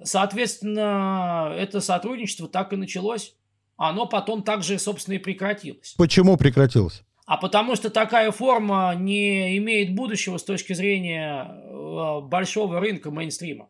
Соответственно, 0.02 1.54
это 1.58 1.80
сотрудничество 1.80 2.48
так 2.48 2.74
и 2.74 2.76
началось. 2.76 3.36
Оно 3.78 4.06
потом 4.06 4.44
также, 4.44 4.80
собственно, 4.80 5.16
и 5.16 5.20
прекратилось. 5.20 5.96
Почему 5.98 6.38
прекратилось? 6.38 7.04
А 7.26 7.38
потому 7.38 7.76
что 7.76 7.90
такая 7.90 8.32
форма 8.32 8.94
не 8.98 9.58
имеет 9.58 9.96
будущего 9.96 10.38
с 10.38 10.44
точки 10.44 10.74
зрения 10.74 11.46
э, 11.46 12.20
большого 12.22 12.80
рынка 12.80 13.12
мейнстрима. 13.12 13.70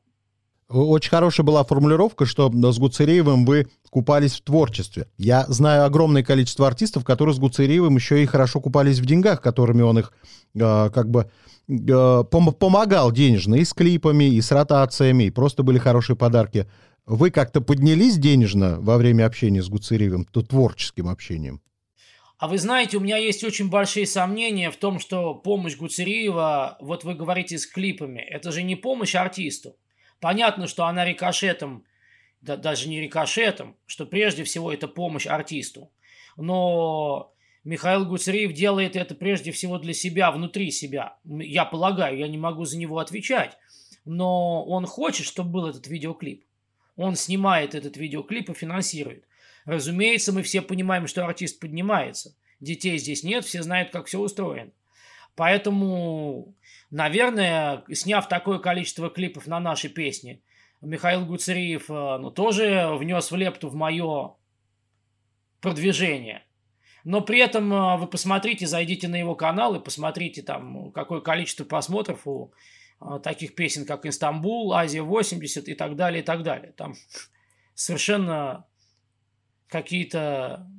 Очень 0.70 1.10
хорошая 1.10 1.46
была 1.46 1.64
формулировка, 1.64 2.26
что 2.26 2.52
с 2.52 2.80
Гуцериевым 2.80 3.46
вы 3.46 3.68
купались 3.90 4.34
в 4.34 4.42
творчестве. 4.42 5.08
Я 5.18 5.46
знаю 5.48 5.86
огромное 5.86 6.24
количество 6.24 6.68
артистов, 6.68 7.04
которые 7.04 7.36
с 7.36 7.40
Гуцериевым 7.40 7.96
еще 7.96 8.24
и 8.24 8.26
хорошо 8.26 8.60
купались 8.60 9.00
в 9.00 9.06
деньгах, 9.06 9.42
которыми 9.42 9.82
он 9.82 10.00
их 10.00 10.14
э, 10.56 10.90
как 10.90 11.10
бы 11.10 11.30
э, 11.68 11.74
пом- 11.74 12.54
помогал 12.54 13.12
денежно 13.12 13.56
и 13.56 13.66
с 13.66 13.74
клипами, 13.74 14.24
и 14.24 14.42
с 14.42 14.52
ротациями, 14.52 15.26
и 15.26 15.32
просто 15.32 15.64
были 15.64 15.78
хорошие 15.78 16.16
подарки. 16.16 16.68
Вы 17.06 17.32
как-то 17.32 17.62
поднялись 17.62 18.18
денежно 18.18 18.78
во 18.80 18.98
время 18.98 19.26
общения 19.26 19.62
с 19.62 19.70
Гуцериевым, 19.70 20.26
то 20.26 20.42
творческим 20.42 21.10
общением? 21.10 21.62
А 22.38 22.48
вы 22.48 22.58
знаете, 22.58 22.98
у 22.98 23.00
меня 23.00 23.18
есть 23.18 23.44
очень 23.44 23.70
большие 23.70 24.08
сомнения 24.08 24.72
в 24.72 24.78
том, 24.78 25.00
что 25.00 25.36
помощь 25.36 25.78
Гуцериева, 25.78 26.78
вот 26.82 27.04
вы 27.04 27.14
говорите 27.14 27.58
с 27.58 27.68
клипами, 27.68 28.20
это 28.20 28.52
же 28.52 28.64
не 28.64 28.76
помощь 28.76 29.16
артисту. 29.16 29.76
Понятно, 30.24 30.68
что 30.68 30.86
она 30.86 31.04
рикошетом, 31.04 31.84
да, 32.40 32.56
даже 32.56 32.88
не 32.88 33.02
рикошетом, 33.02 33.76
что 33.86 34.06
прежде 34.06 34.46
всего 34.46 34.72
это 34.72 34.88
помощь 34.88 35.28
артисту. 35.28 35.92
Но 36.38 37.34
Михаил 37.66 38.06
Гуцериев 38.06 38.54
делает 38.54 38.96
это 38.96 39.16
прежде 39.16 39.52
всего 39.52 39.80
для 39.80 39.94
себя, 39.94 40.32
внутри 40.32 40.72
себя. 40.72 41.18
Я 41.26 41.66
полагаю, 41.66 42.18
я 42.18 42.30
не 42.30 42.38
могу 42.38 42.64
за 42.64 42.78
него 42.78 43.00
отвечать. 43.00 43.58
Но 44.06 44.64
он 44.64 44.86
хочет, 44.86 45.28
чтобы 45.28 45.50
был 45.50 45.68
этот 45.68 45.88
видеоклип. 45.88 46.46
Он 46.96 47.18
снимает 47.18 47.76
этот 47.76 47.98
видеоклип 47.98 48.50
и 48.50 48.54
финансирует. 48.54 49.26
Разумеется, 49.66 50.32
мы 50.32 50.42
все 50.42 50.62
понимаем, 50.62 51.08
что 51.08 51.26
артист 51.26 51.60
поднимается. 51.60 52.34
Детей 52.62 52.98
здесь 52.98 53.26
нет, 53.26 53.44
все 53.44 53.62
знают, 53.62 53.90
как 53.90 54.06
все 54.06 54.22
устроено. 54.22 54.72
Поэтому, 55.36 56.56
наверное, 56.92 57.84
сняв 57.92 58.28
такое 58.28 58.60
количество 58.60 59.10
клипов 59.10 59.48
на 59.48 59.60
наши 59.60 59.90
песни, 59.90 60.44
Михаил 60.82 61.26
Гуцериев 61.26 61.90
э, 61.90 62.18
ну, 62.18 62.30
тоже 62.30 62.90
внес 62.98 63.32
в 63.32 63.36
лепту 63.36 63.70
в 63.70 63.76
мое 63.76 64.36
продвижение. 65.62 66.44
Но 67.06 67.22
при 67.22 67.40
этом 67.40 67.74
э, 67.74 67.98
вы 67.98 68.08
посмотрите, 68.08 68.68
зайдите 68.68 69.08
на 69.08 69.16
его 69.16 69.34
канал 69.34 69.76
и 69.76 69.84
посмотрите 69.84 70.42
там, 70.42 70.92
какое 70.92 71.22
количество 71.22 71.64
просмотров 71.64 72.28
у 72.28 72.54
э, 73.02 73.20
таких 73.24 73.56
песен, 73.56 73.86
как 73.86 74.06
«Инстамбул», 74.06 74.74
«Азия-80» 74.74 75.64
и 75.66 75.74
так 75.74 75.96
далее, 75.96 76.22
и 76.22 76.26
так 76.26 76.44
далее. 76.44 76.74
Там 76.74 76.96
совершенно 77.74 78.66
какие-то 79.68 80.70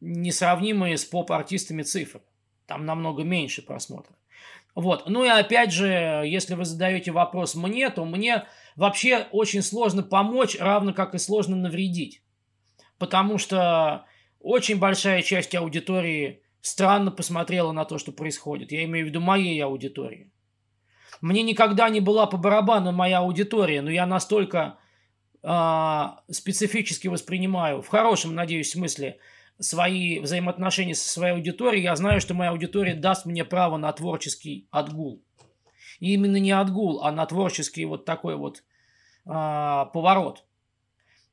несравнимые 0.00 0.98
с 0.98 1.04
поп-артистами 1.04 1.82
цифры. 1.82 2.20
Там 2.66 2.86
намного 2.86 3.22
меньше 3.22 3.62
просмотров. 3.62 4.16
Вот. 4.74 5.08
Ну 5.08 5.24
и 5.24 5.28
опять 5.28 5.72
же, 5.72 5.86
если 6.26 6.54
вы 6.54 6.64
задаете 6.64 7.12
вопрос 7.12 7.54
мне, 7.54 7.90
то 7.90 8.04
мне 8.04 8.44
вообще 8.76 9.26
очень 9.30 9.62
сложно 9.62 10.02
помочь, 10.02 10.56
равно 10.58 10.92
как 10.92 11.14
и 11.14 11.18
сложно 11.18 11.56
навредить. 11.56 12.22
Потому 12.98 13.38
что 13.38 14.04
очень 14.40 14.78
большая 14.78 15.22
часть 15.22 15.54
аудитории 15.54 16.42
странно 16.60 17.10
посмотрела 17.10 17.72
на 17.72 17.84
то, 17.84 17.98
что 17.98 18.10
происходит. 18.10 18.72
Я 18.72 18.84
имею 18.84 19.06
в 19.06 19.08
виду 19.10 19.20
моей 19.20 19.62
аудитории. 19.62 20.32
Мне 21.20 21.42
никогда 21.42 21.88
не 21.88 22.00
была 22.00 22.26
по 22.26 22.36
барабану 22.36 22.90
моя 22.90 23.18
аудитория, 23.18 23.82
но 23.82 23.90
я 23.90 24.06
настолько 24.06 24.78
э, 25.42 26.02
специфически 26.30 27.08
воспринимаю, 27.08 27.82
в 27.82 27.88
хорошем, 27.88 28.34
надеюсь, 28.34 28.72
смысле, 28.72 29.18
свои 29.58 30.20
взаимоотношения 30.20 30.94
со 30.94 31.08
своей 31.08 31.34
аудиторией, 31.34 31.84
я 31.84 31.96
знаю, 31.96 32.20
что 32.20 32.34
моя 32.34 32.50
аудитория 32.50 32.94
даст 32.94 33.26
мне 33.26 33.44
право 33.44 33.76
на 33.76 33.92
творческий 33.92 34.66
отгул. 34.70 35.22
И 36.00 36.14
именно 36.14 36.36
не 36.36 36.52
отгул, 36.52 37.02
а 37.02 37.12
на 37.12 37.24
творческий 37.26 37.84
вот 37.84 38.04
такой 38.04 38.36
вот 38.36 38.64
а, 39.26 39.86
поворот. 39.86 40.44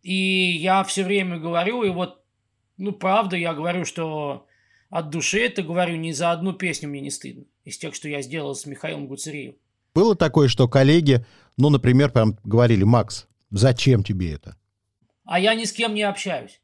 И 0.04 0.14
я 0.14 0.84
все 0.84 1.04
время 1.04 1.40
говорю, 1.40 1.84
и 1.84 1.90
вот, 1.90 2.24
ну, 2.78 2.92
правда, 2.92 3.36
я 3.38 3.54
говорю, 3.54 3.86
что 3.86 4.48
от 4.90 5.10
души 5.10 5.40
это 5.40 5.64
говорю, 5.64 5.96
ни 5.96 6.12
за 6.12 6.32
одну 6.32 6.54
песню 6.54 6.90
мне 6.90 7.02
не 7.02 7.12
стыдно 7.12 7.46
из 7.64 7.78
тех, 7.78 7.96
что 7.96 8.10
я 8.10 8.22
сделал 8.22 8.56
с 8.56 8.66
Михаилом 8.66 9.08
Гуцериевым. 9.08 9.58
Было 9.94 10.16
такое, 10.16 10.48
что 10.48 10.68
коллеги, 10.68 11.26
ну, 11.58 11.70
например, 11.70 12.12
прям 12.12 12.38
говорили, 12.44 12.84
Макс, 12.84 13.28
зачем 13.50 14.04
тебе 14.04 14.34
это? 14.34 14.56
А 15.26 15.40
я 15.40 15.54
ни 15.54 15.66
с 15.66 15.72
кем 15.74 15.94
не 15.94 16.04
общаюсь. 16.04 16.62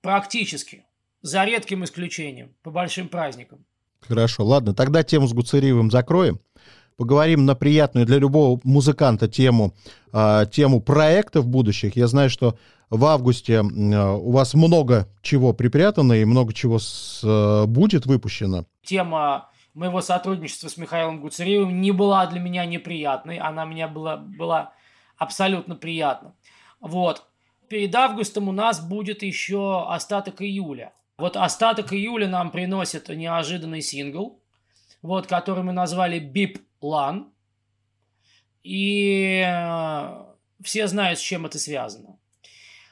Практически. 0.00 0.85
За 1.26 1.44
редким 1.44 1.82
исключением. 1.82 2.54
По 2.62 2.70
большим 2.70 3.08
праздникам. 3.08 3.64
Хорошо, 4.00 4.44
ладно, 4.44 4.74
тогда 4.74 5.02
тему 5.02 5.26
с 5.26 5.32
Гуцериевым 5.32 5.90
закроем. 5.90 6.38
Поговорим 6.96 7.44
на 7.44 7.56
приятную 7.56 8.06
для 8.06 8.18
любого 8.18 8.60
музыканта 8.62 9.26
тему, 9.26 9.74
э, 10.12 10.44
тему 10.52 10.80
проектов 10.80 11.48
будущих. 11.48 11.96
Я 11.96 12.06
знаю, 12.06 12.30
что 12.30 12.56
в 12.90 13.04
августе 13.04 13.54
э, 13.54 13.60
у 13.60 14.30
вас 14.30 14.54
много 14.54 15.08
чего 15.20 15.52
припрятано 15.52 16.12
и 16.12 16.24
много 16.24 16.54
чего 16.54 16.78
с, 16.78 17.22
э, 17.24 17.66
будет 17.66 18.06
выпущено. 18.06 18.64
Тема 18.84 19.50
моего 19.74 20.02
сотрудничества 20.02 20.68
с 20.68 20.76
Михаилом 20.76 21.20
Гуцериевым 21.20 21.80
не 21.80 21.90
была 21.90 22.24
для 22.26 22.38
меня 22.38 22.64
неприятной. 22.66 23.38
Она 23.38 23.64
меня 23.64 23.88
была, 23.88 24.16
была 24.16 24.74
абсолютно 25.16 25.74
приятна. 25.74 26.34
Вот. 26.80 27.24
Перед 27.68 27.92
августом 27.96 28.48
у 28.48 28.52
нас 28.52 28.78
будет 28.78 29.24
еще 29.24 29.86
остаток 29.88 30.40
июля. 30.40 30.92
Вот 31.18 31.36
остаток 31.36 31.92
июля 31.92 32.28
нам 32.28 32.50
приносит 32.50 33.08
неожиданный 33.08 33.80
сингл, 33.80 34.42
вот, 35.00 35.26
который 35.26 35.62
мы 35.62 35.72
назвали 35.72 36.20
Bip 36.20 36.60
Lan. 36.82 37.30
И 38.62 39.42
э, 39.46 40.24
все 40.62 40.86
знают, 40.88 41.18
с 41.18 41.22
чем 41.22 41.46
это 41.46 41.58
связано. 41.58 42.18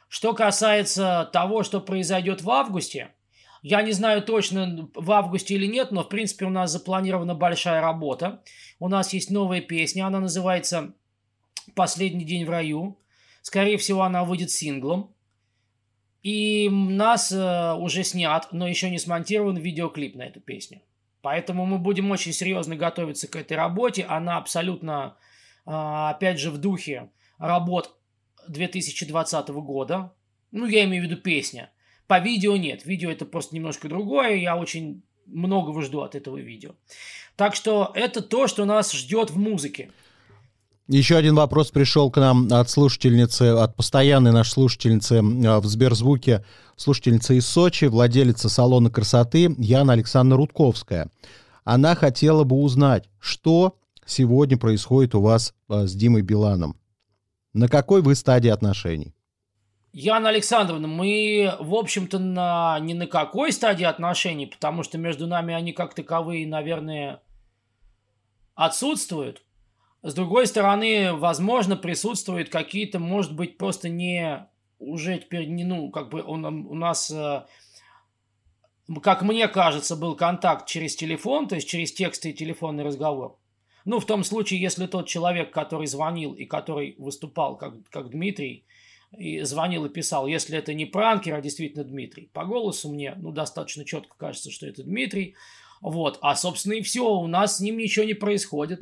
Что 0.09 0.33
касается 0.33 1.29
того, 1.33 1.65
что 1.65 1.81
произойдет 1.81 2.41
в 2.41 2.51
августе, 2.51 3.13
я 3.63 3.83
не 3.83 3.93
знаю 3.93 4.23
точно, 4.23 4.89
в 4.95 5.11
августе 5.11 5.55
или 5.55 5.67
нет, 5.67 5.91
но, 5.91 6.05
в 6.05 6.09
принципе, 6.09 6.45
у 6.45 6.51
нас 6.51 6.71
запланирована 6.71 7.35
большая 7.35 7.81
работа. 7.81 8.43
У 8.79 8.89
нас 8.89 9.13
есть 9.13 9.31
новая 9.31 9.61
песня, 9.61 10.07
она 10.07 10.21
называется 10.21 10.95
«Последний 11.75 12.25
день 12.25 12.45
в 12.45 12.51
раю». 12.51 12.99
Скорее 13.43 13.77
всего, 13.77 14.03
она 14.03 14.25
выйдет 14.25 14.51
синглом. 14.51 15.14
И 16.25 16.71
нас 16.71 17.31
э, 17.31 17.75
уже 17.75 18.03
снят, 18.03 18.49
но 18.51 18.67
еще 18.67 18.89
не 18.89 18.99
смонтирован 18.99 19.59
видеоклип 19.59 20.17
на 20.17 20.23
эту 20.23 20.41
песню. 20.41 20.81
Поэтому 21.21 21.67
мы 21.67 21.79
будем 21.79 22.11
очень 22.11 22.33
серьезно 22.33 22.77
готовиться 22.77 23.29
к 23.29 23.37
этой 23.37 23.59
работе. 23.59 24.05
Она 24.05 24.39
абсолютно, 24.39 25.19
э, 25.67 25.71
опять 25.71 26.41
же, 26.41 26.51
в 26.51 26.57
духе 26.57 27.11
работ 27.39 27.95
2020 28.49 29.49
года. 29.61 30.15
Ну, 30.51 30.65
я 30.67 30.85
имею 30.85 31.05
в 31.05 31.07
виду 31.11 31.21
песня. 31.21 31.71
По 32.07 32.19
видео 32.21 32.57
нет. 32.57 32.87
Видео 32.87 33.11
это 33.11 33.27
просто 33.27 33.55
немножко 33.55 33.89
другое. 33.91 34.37
Я 34.37 34.57
очень 34.57 35.03
многого 35.27 35.83
жду 35.83 36.01
от 36.01 36.15
этого 36.15 36.39
видео. 36.39 36.75
Так 37.37 37.55
что 37.55 37.93
это 37.95 38.23
то, 38.23 38.47
что 38.47 38.65
нас 38.65 38.93
ждет 38.93 39.31
в 39.31 39.39
музыке. 39.39 39.91
Еще 40.87 41.17
один 41.17 41.35
вопрос 41.35 41.71
пришел 41.71 42.11
к 42.11 42.19
нам 42.19 42.53
от 42.53 42.69
слушательницы, 42.69 43.55
от 43.55 43.75
постоянной 43.75 44.33
нашей 44.33 44.51
слушательницы 44.51 45.15
э, 45.17 45.21
в 45.59 45.65
Сберзвуке, 45.65 46.45
слушательница 46.77 47.33
из 47.33 47.47
Сочи, 47.47 47.87
владелица 47.87 48.51
салона 48.51 48.91
красоты 48.91 49.55
Яна 49.57 49.95
Александра 49.95 50.37
Рудковская. 50.37 51.11
Она 51.65 51.95
хотела 51.95 52.45
бы 52.45 52.57
узнать, 52.57 53.09
что 53.19 53.79
сегодня 54.05 54.59
происходит 54.59 55.15
у 55.15 55.23
вас 55.23 55.55
э, 55.71 55.87
с 55.87 55.95
Димой 55.95 56.21
Биланом. 56.21 56.77
На 57.55 57.69
какой 57.69 58.03
вы 58.03 58.15
стадии 58.15 58.51
отношений? 58.51 59.15
Яна 59.95 60.29
Александровна, 60.29 60.87
мы, 60.87 61.55
в 61.61 61.75
общем-то, 61.75 62.19
на, 62.19 62.79
не 62.81 62.93
на 62.93 63.07
какой 63.07 63.53
стадии 63.53 63.85
отношений, 63.85 64.49
потому 64.49 64.83
что 64.83 64.99
между 64.99 65.27
нами 65.27 65.55
они 65.55 65.73
как 65.73 65.95
таковые, 65.95 66.47
наверное, 66.47 67.23
отсутствуют. 68.55 69.41
С 70.05 70.13
другой 70.13 70.47
стороны, 70.47 71.15
возможно, 71.15 71.77
присутствуют 71.77 72.51
какие-то, 72.51 72.99
может 72.99 73.35
быть, 73.35 73.57
просто 73.57 73.89
не 73.89 74.47
уже 74.79 75.19
теперь 75.19 75.47
не, 75.47 75.65
ну, 75.65 75.91
как 75.91 76.11
бы 76.11 76.23
он 76.23 76.45
у 76.45 76.75
нас, 76.75 77.11
э, 77.11 77.47
как 79.03 79.23
мне 79.23 79.49
кажется, 79.49 79.97
был 79.97 80.15
контакт 80.15 80.69
через 80.69 80.95
телефон, 80.95 81.49
то 81.49 81.55
есть 81.55 81.67
через 81.67 81.91
тексты 81.91 82.31
и 82.31 82.35
телефонный 82.35 82.85
разговор. 82.85 83.39
Ну, 83.87 83.99
в 83.99 84.05
том 84.05 84.25
случае, 84.25 84.61
если 84.61 84.87
тот 84.87 85.09
человек, 85.09 85.51
который 85.51 85.87
звонил 85.87 86.35
и 86.35 86.45
который 86.45 86.97
выступал 86.99 87.57
как, 87.57 87.73
как 87.89 88.11
Дмитрий, 88.11 88.67
и 89.17 89.41
звонил 89.41 89.87
и 89.87 89.89
писал, 89.89 90.27
если 90.27 90.59
это 90.59 90.75
не 90.75 90.85
пранкер, 90.85 91.33
а 91.33 91.41
действительно 91.41 91.83
Дмитрий. 91.83 92.29
По 92.35 92.45
голосу 92.45 92.91
мне, 92.91 93.15
ну, 93.17 93.33
достаточно 93.33 93.87
четко 93.87 94.15
кажется, 94.19 94.51
что 94.51 94.67
это 94.67 94.83
Дмитрий. 94.83 95.35
Вот, 95.81 96.19
а, 96.21 96.37
собственно, 96.37 96.75
и 96.75 96.83
все, 96.83 97.09
у 97.09 97.27
нас 97.27 97.57
с 97.57 97.61
ним 97.61 97.79
ничего 97.79 98.05
не 98.05 98.13
происходит. 98.13 98.81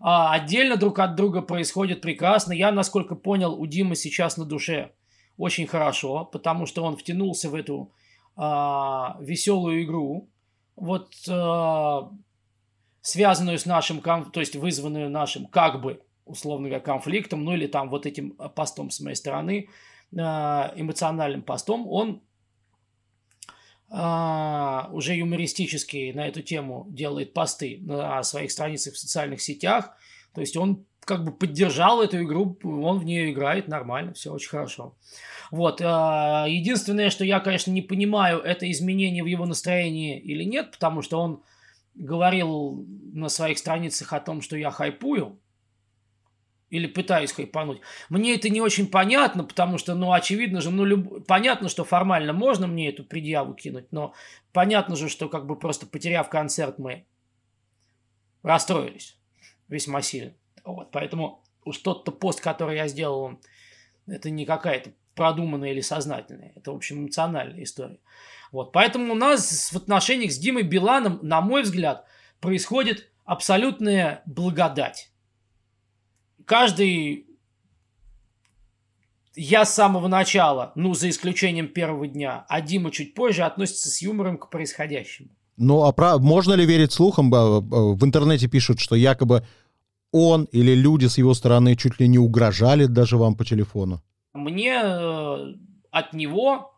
А 0.00 0.32
отдельно 0.32 0.76
друг 0.76 0.98
от 0.98 1.14
друга 1.14 1.42
происходит 1.42 2.00
прекрасно. 2.00 2.52
Я, 2.52 2.72
насколько 2.72 3.14
понял, 3.14 3.54
у 3.54 3.66
Димы 3.66 3.96
сейчас 3.96 4.38
на 4.38 4.46
душе 4.46 4.92
очень 5.36 5.66
хорошо, 5.66 6.24
потому 6.24 6.66
что 6.66 6.82
он 6.84 6.96
втянулся 6.96 7.50
в 7.50 7.54
эту 7.54 7.92
а, 8.36 9.18
веселую 9.20 9.82
игру. 9.84 10.30
Вот 10.74 11.12
а, 11.28 12.10
связанную 13.02 13.58
с 13.58 13.66
нашим, 13.66 14.00
то 14.00 14.40
есть 14.40 14.56
вызванную 14.56 15.10
нашим 15.10 15.46
как 15.46 15.80
бы, 15.82 16.02
условно 16.24 16.68
говоря, 16.68 16.82
конфликтом, 16.82 17.44
ну 17.44 17.54
или 17.54 17.66
там 17.66 17.90
вот 17.90 18.06
этим 18.06 18.30
постом 18.30 18.90
с 18.90 19.00
моей 19.00 19.16
стороны, 19.16 19.68
э, 20.12 20.16
эмоциональным 20.16 21.42
постом, 21.42 21.86
он 21.88 22.22
а, 23.92 24.88
уже 24.92 25.16
юмористически 25.16 26.12
на 26.14 26.28
эту 26.28 26.42
тему 26.42 26.86
делает 26.90 27.34
посты 27.34 27.78
на 27.80 28.22
своих 28.22 28.52
страницах 28.52 28.94
в 28.94 28.98
социальных 28.98 29.42
сетях. 29.42 29.96
То 30.32 30.40
есть 30.40 30.56
он 30.56 30.84
как 31.04 31.24
бы 31.24 31.32
поддержал 31.32 32.00
эту 32.00 32.22
игру, 32.22 32.56
он 32.62 33.00
в 33.00 33.04
нее 33.04 33.32
играет 33.32 33.66
нормально, 33.66 34.12
все 34.12 34.32
очень 34.32 34.48
хорошо. 34.48 34.94
Вот. 35.50 35.80
А, 35.82 36.46
единственное, 36.48 37.10
что 37.10 37.24
я, 37.24 37.40
конечно, 37.40 37.72
не 37.72 37.82
понимаю, 37.82 38.38
это 38.38 38.70
изменение 38.70 39.24
в 39.24 39.26
его 39.26 39.44
настроении 39.44 40.20
или 40.20 40.44
нет, 40.44 40.70
потому 40.70 41.02
что 41.02 41.18
он 41.18 41.42
говорил 41.96 42.86
на 43.12 43.28
своих 43.28 43.58
страницах 43.58 44.12
о 44.12 44.20
том, 44.20 44.40
что 44.40 44.56
я 44.56 44.70
хайпую, 44.70 45.39
или 46.70 46.86
пытаюсь 46.86 47.32
хайпануть. 47.32 47.80
Мне 48.08 48.34
это 48.34 48.48
не 48.48 48.60
очень 48.60 48.88
понятно, 48.88 49.44
потому 49.44 49.76
что, 49.76 49.94
ну, 49.94 50.12
очевидно 50.12 50.60
же, 50.60 50.70
ну, 50.70 50.84
люб... 50.84 51.26
понятно, 51.26 51.68
что 51.68 51.84
формально 51.84 52.32
можно 52.32 52.66
мне 52.66 52.88
эту 52.88 53.04
предъяву 53.04 53.54
кинуть, 53.54 53.90
но 53.90 54.14
понятно 54.52 54.96
же, 54.96 55.08
что 55.08 55.28
как 55.28 55.46
бы 55.46 55.56
просто 55.56 55.86
потеряв 55.86 56.28
концерт, 56.30 56.78
мы 56.78 57.04
расстроились 58.42 59.18
весьма 59.68 60.00
сильно. 60.00 60.32
Вот, 60.64 60.90
поэтому 60.92 61.42
уж 61.64 61.78
тот-то 61.78 62.12
пост, 62.12 62.40
который 62.40 62.76
я 62.76 62.88
сделал, 62.88 63.40
это 64.06 64.30
не 64.30 64.46
какая-то 64.46 64.92
продуманная 65.14 65.72
или 65.72 65.80
сознательная. 65.80 66.52
Это, 66.56 66.72
в 66.72 66.76
общем, 66.76 67.00
эмоциональная 67.00 67.62
история. 67.62 67.98
Вот. 68.52 68.72
Поэтому 68.72 69.12
у 69.12 69.16
нас 69.16 69.72
в 69.72 69.76
отношениях 69.76 70.32
с 70.32 70.38
Димой 70.38 70.62
Биланом, 70.62 71.18
на 71.22 71.40
мой 71.40 71.62
взгляд, 71.62 72.06
происходит 72.40 73.10
абсолютная 73.24 74.22
благодать. 74.26 75.09
Каждый 76.50 77.26
я 79.36 79.64
с 79.64 79.72
самого 79.72 80.08
начала, 80.08 80.72
ну, 80.74 80.94
за 80.94 81.08
исключением 81.08 81.68
первого 81.68 82.08
дня, 82.08 82.44
а 82.48 82.60
Дима 82.60 82.90
чуть 82.90 83.14
позже 83.14 83.44
относится 83.44 83.88
с 83.88 84.02
юмором 84.02 84.36
к 84.36 84.50
происходящему. 84.50 85.28
Ну, 85.56 85.84
а 85.84 85.92
про... 85.92 86.18
можно 86.18 86.54
ли 86.54 86.66
верить 86.66 86.90
слухам? 86.90 87.30
В 87.30 88.04
интернете 88.04 88.48
пишут, 88.48 88.80
что 88.80 88.96
якобы 88.96 89.46
он 90.10 90.48
или 90.50 90.74
люди 90.74 91.06
с 91.06 91.18
его 91.18 91.34
стороны 91.34 91.76
чуть 91.76 92.00
ли 92.00 92.08
не 92.08 92.18
угрожали 92.18 92.86
даже 92.86 93.16
вам 93.16 93.36
по 93.36 93.44
телефону. 93.44 94.02
Мне 94.32 94.74
э, 94.74 95.54
от 95.92 96.12
него 96.14 96.74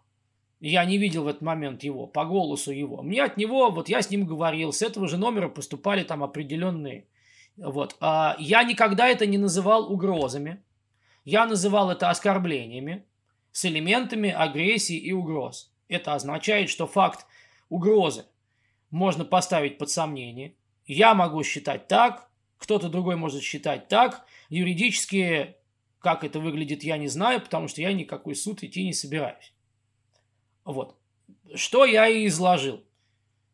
я 0.61 0.85
не 0.85 0.99
видел 0.99 1.25
в 1.25 1.29
этот 1.29 1.41
момент 1.41 1.83
его, 1.83 2.07
по 2.07 2.27
голосу 2.27 2.73
его. 2.73 3.03
Мне 3.03 3.25
от 3.25 3.39
него, 3.39 3.71
вот 3.71 3.89
я 3.89 4.03
с 4.03 4.11
ним 4.11 4.27
говорил, 4.27 4.75
с 4.75 4.83
этого 4.83 5.09
же 5.09 5.17
номера 5.17 5.49
поступали 5.49 6.03
там 6.03 6.23
определенные. 6.23 7.07
Вот. 7.57 7.97
А 8.01 8.37
я 8.39 8.63
никогда 8.63 9.09
это 9.09 9.27
не 9.27 9.39
называл 9.39 9.93
угрозами. 9.93 10.63
Я 11.25 11.47
называл 11.47 11.91
это 11.91 12.11
оскорблениями 12.11 13.05
с 13.53 13.65
элементами 13.65 14.31
агрессии 14.31 14.97
и 14.97 15.13
угроз. 15.13 15.73
Это 15.89 16.15
означает, 16.15 16.71
что 16.71 16.87
факт 16.87 17.27
угрозы 17.69 18.25
можно 18.91 19.25
поставить 19.25 19.79
под 19.79 19.91
сомнение. 19.91 20.55
Я 20.87 21.15
могу 21.15 21.43
считать 21.45 21.87
так, 21.89 22.29
кто-то 22.59 22.89
другой 22.89 23.17
может 23.17 23.43
считать 23.43 23.89
так. 23.89 24.25
Юридически, 24.49 25.57
как 25.99 26.25
это 26.25 26.41
выглядит, 26.41 26.83
я 26.83 26.97
не 26.97 27.09
знаю, 27.09 27.41
потому 27.41 27.69
что 27.69 27.81
я 27.81 27.93
никакой 27.93 28.35
суд 28.35 28.63
идти 28.63 28.85
не 28.85 28.93
собираюсь. 28.93 29.53
Вот. 30.65 30.97
Что 31.55 31.85
я 31.85 32.09
и 32.09 32.27
изложил, 32.27 32.85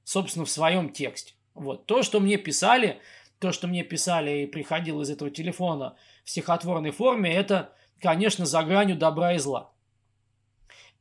собственно, 0.04 0.44
в 0.44 0.50
своем 0.50 0.90
тексте. 0.90 1.34
Вот. 1.54 1.86
То, 1.86 2.02
что 2.02 2.20
мне 2.20 2.36
писали, 2.36 3.00
то, 3.38 3.52
что 3.52 3.66
мне 3.68 3.84
писали 3.84 4.42
и 4.42 4.46
приходило 4.46 5.02
из 5.02 5.10
этого 5.10 5.30
телефона 5.30 5.96
в 6.24 6.30
стихотворной 6.30 6.90
форме, 6.90 7.32
это, 7.32 7.72
конечно, 8.00 8.46
за 8.46 8.62
гранью 8.62 8.96
добра 8.96 9.34
и 9.34 9.38
зла. 9.38 9.70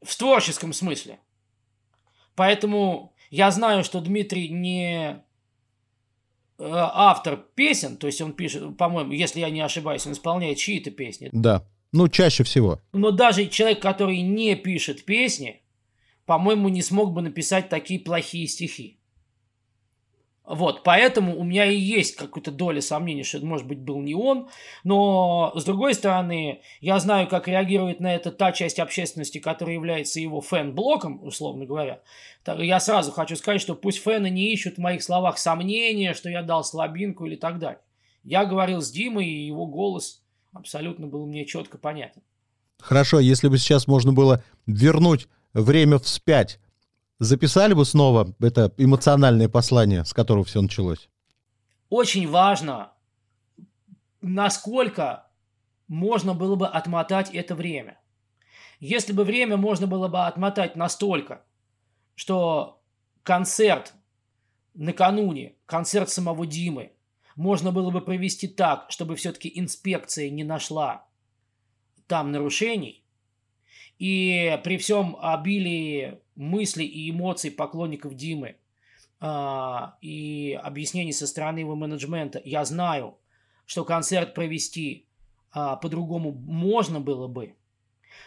В 0.02 0.15
творческом 0.15 0.73
смысле. 0.73 1.19
Поэтому 2.36 3.15
я 3.32 3.50
знаю, 3.50 3.84
что 3.84 4.00
Дмитрий 4.00 4.50
не 4.50 5.15
э, 5.15 5.17
автор 6.60 7.38
песен, 7.56 7.97
то 7.97 8.06
есть 8.08 8.21
он 8.21 8.34
пишет, 8.34 8.78
по-моему, 8.78 9.12
если 9.12 9.39
я 9.39 9.50
не 9.50 9.62
ошибаюсь, 9.62 10.06
он 10.06 10.13
исполняет 10.13 10.58
чьи-то 10.58 10.91
песни. 10.91 11.30
Да, 11.32 11.65
ну 11.91 12.08
чаще 12.08 12.43
всего. 12.43 12.80
Но 12.93 13.10
даже 13.10 13.47
человек, 13.47 13.82
который 13.82 14.21
не 14.21 14.56
пишет 14.56 15.04
песни, 15.04 15.63
по-моему, 16.28 16.69
не 16.69 16.84
смог 16.84 17.13
бы 17.13 17.23
написать 17.23 17.69
такие 17.69 18.00
плохие 18.00 18.47
стихи. 18.47 19.00
Вот, 20.47 20.83
поэтому 20.83 21.38
у 21.38 21.43
меня 21.43 21.65
и 21.65 21.75
есть 21.75 22.15
какая-то 22.15 22.51
доля 22.51 22.79
сомнений, 22.79 23.23
что 23.23 23.39
это, 23.39 23.45
может 23.45 23.67
быть, 23.67 23.79
был 23.79 23.99
не 23.99 24.15
он. 24.15 24.47
Но, 24.86 25.51
с 25.55 25.65
другой 25.65 25.93
стороны, 25.93 26.62
я 26.79 26.99
знаю, 26.99 27.27
как 27.27 27.49
реагирует 27.49 27.99
на 27.99 28.15
это 28.15 28.31
та 28.31 28.53
часть 28.53 28.79
общественности, 28.79 29.39
которая 29.39 29.75
является 29.75 30.21
его 30.21 30.39
фэн-блоком, 30.39 31.21
условно 31.21 31.65
говоря. 31.65 32.01
Так, 32.45 32.60
я 32.60 32.79
сразу 32.79 33.12
хочу 33.12 33.36
сказать, 33.36 33.60
что 33.60 33.75
пусть 33.75 33.99
фэны 33.99 34.29
не 34.29 34.53
ищут 34.53 34.75
в 34.75 34.81
моих 34.81 35.03
словах 35.03 35.38
сомнения, 35.38 36.13
что 36.13 36.29
я 36.29 36.41
дал 36.43 36.63
слабинку 36.63 37.25
или 37.25 37.36
так 37.36 37.60
далее. 37.60 37.81
Я 38.23 38.45
говорил 38.45 38.79
с 38.79 38.89
Димой, 38.89 39.27
и 39.27 39.47
его 39.47 39.65
голос 39.67 40.23
абсолютно 40.53 41.07
был 41.07 41.25
мне 41.25 41.45
четко 41.45 41.77
понятен. 41.77 42.21
Хорошо, 42.79 43.19
если 43.19 43.49
бы 43.49 43.57
сейчас 43.57 43.86
можно 43.86 44.13
было 44.13 44.41
вернуть 44.65 45.27
время 45.53 45.99
вспять, 45.99 46.62
записали 47.19 47.73
бы 47.73 47.86
снова 47.86 48.36
это 48.39 48.73
эмоциональное 48.77 49.49
послание, 49.49 50.06
с 50.06 50.13
которого 50.13 50.43
все 50.43 50.62
началось? 50.62 51.10
Очень 51.89 52.30
важно, 52.30 52.91
насколько 54.21 55.27
можно 55.88 56.34
было 56.34 56.56
бы 56.56 56.67
отмотать 56.67 57.34
это 57.34 57.56
время. 57.56 57.99
Если 58.80 59.13
бы 59.13 59.23
время 59.23 59.58
можно 59.58 59.88
было 59.88 60.08
бы 60.08 60.25
отмотать 60.25 60.75
настолько, 60.75 61.43
что 62.15 62.82
концерт 63.23 63.93
накануне, 64.73 65.56
концерт 65.65 66.10
самого 66.10 66.45
Димы, 66.45 66.93
можно 67.36 67.71
было 67.71 67.89
бы 67.89 68.01
провести 68.01 68.47
так, 68.47 68.88
чтобы 68.89 69.15
все-таки 69.15 69.51
инспекция 69.53 70.30
не 70.30 70.43
нашла 70.43 71.06
там 72.08 72.32
нарушений, 72.32 73.03
и 73.99 74.60
при 74.63 74.77
всем 74.77 75.17
обилии 75.19 76.19
мыслей 76.36 76.86
и 76.86 77.10
эмоций 77.10 77.51
поклонников 77.51 78.15
Димы 78.15 78.57
а, 79.19 79.97
и 80.01 80.60
объяснений 80.62 81.13
со 81.13 81.25
стороны 81.25 81.60
его 81.60 81.75
менеджмента, 81.75 82.41
я 82.45 82.63
знаю, 82.65 83.17
что 83.65 83.83
концерт 83.83 84.33
провести 84.33 85.07
а, 85.51 85.75
по-другому 85.75 86.31
можно 86.31 86.99
было 86.99 87.27
бы. 87.27 87.55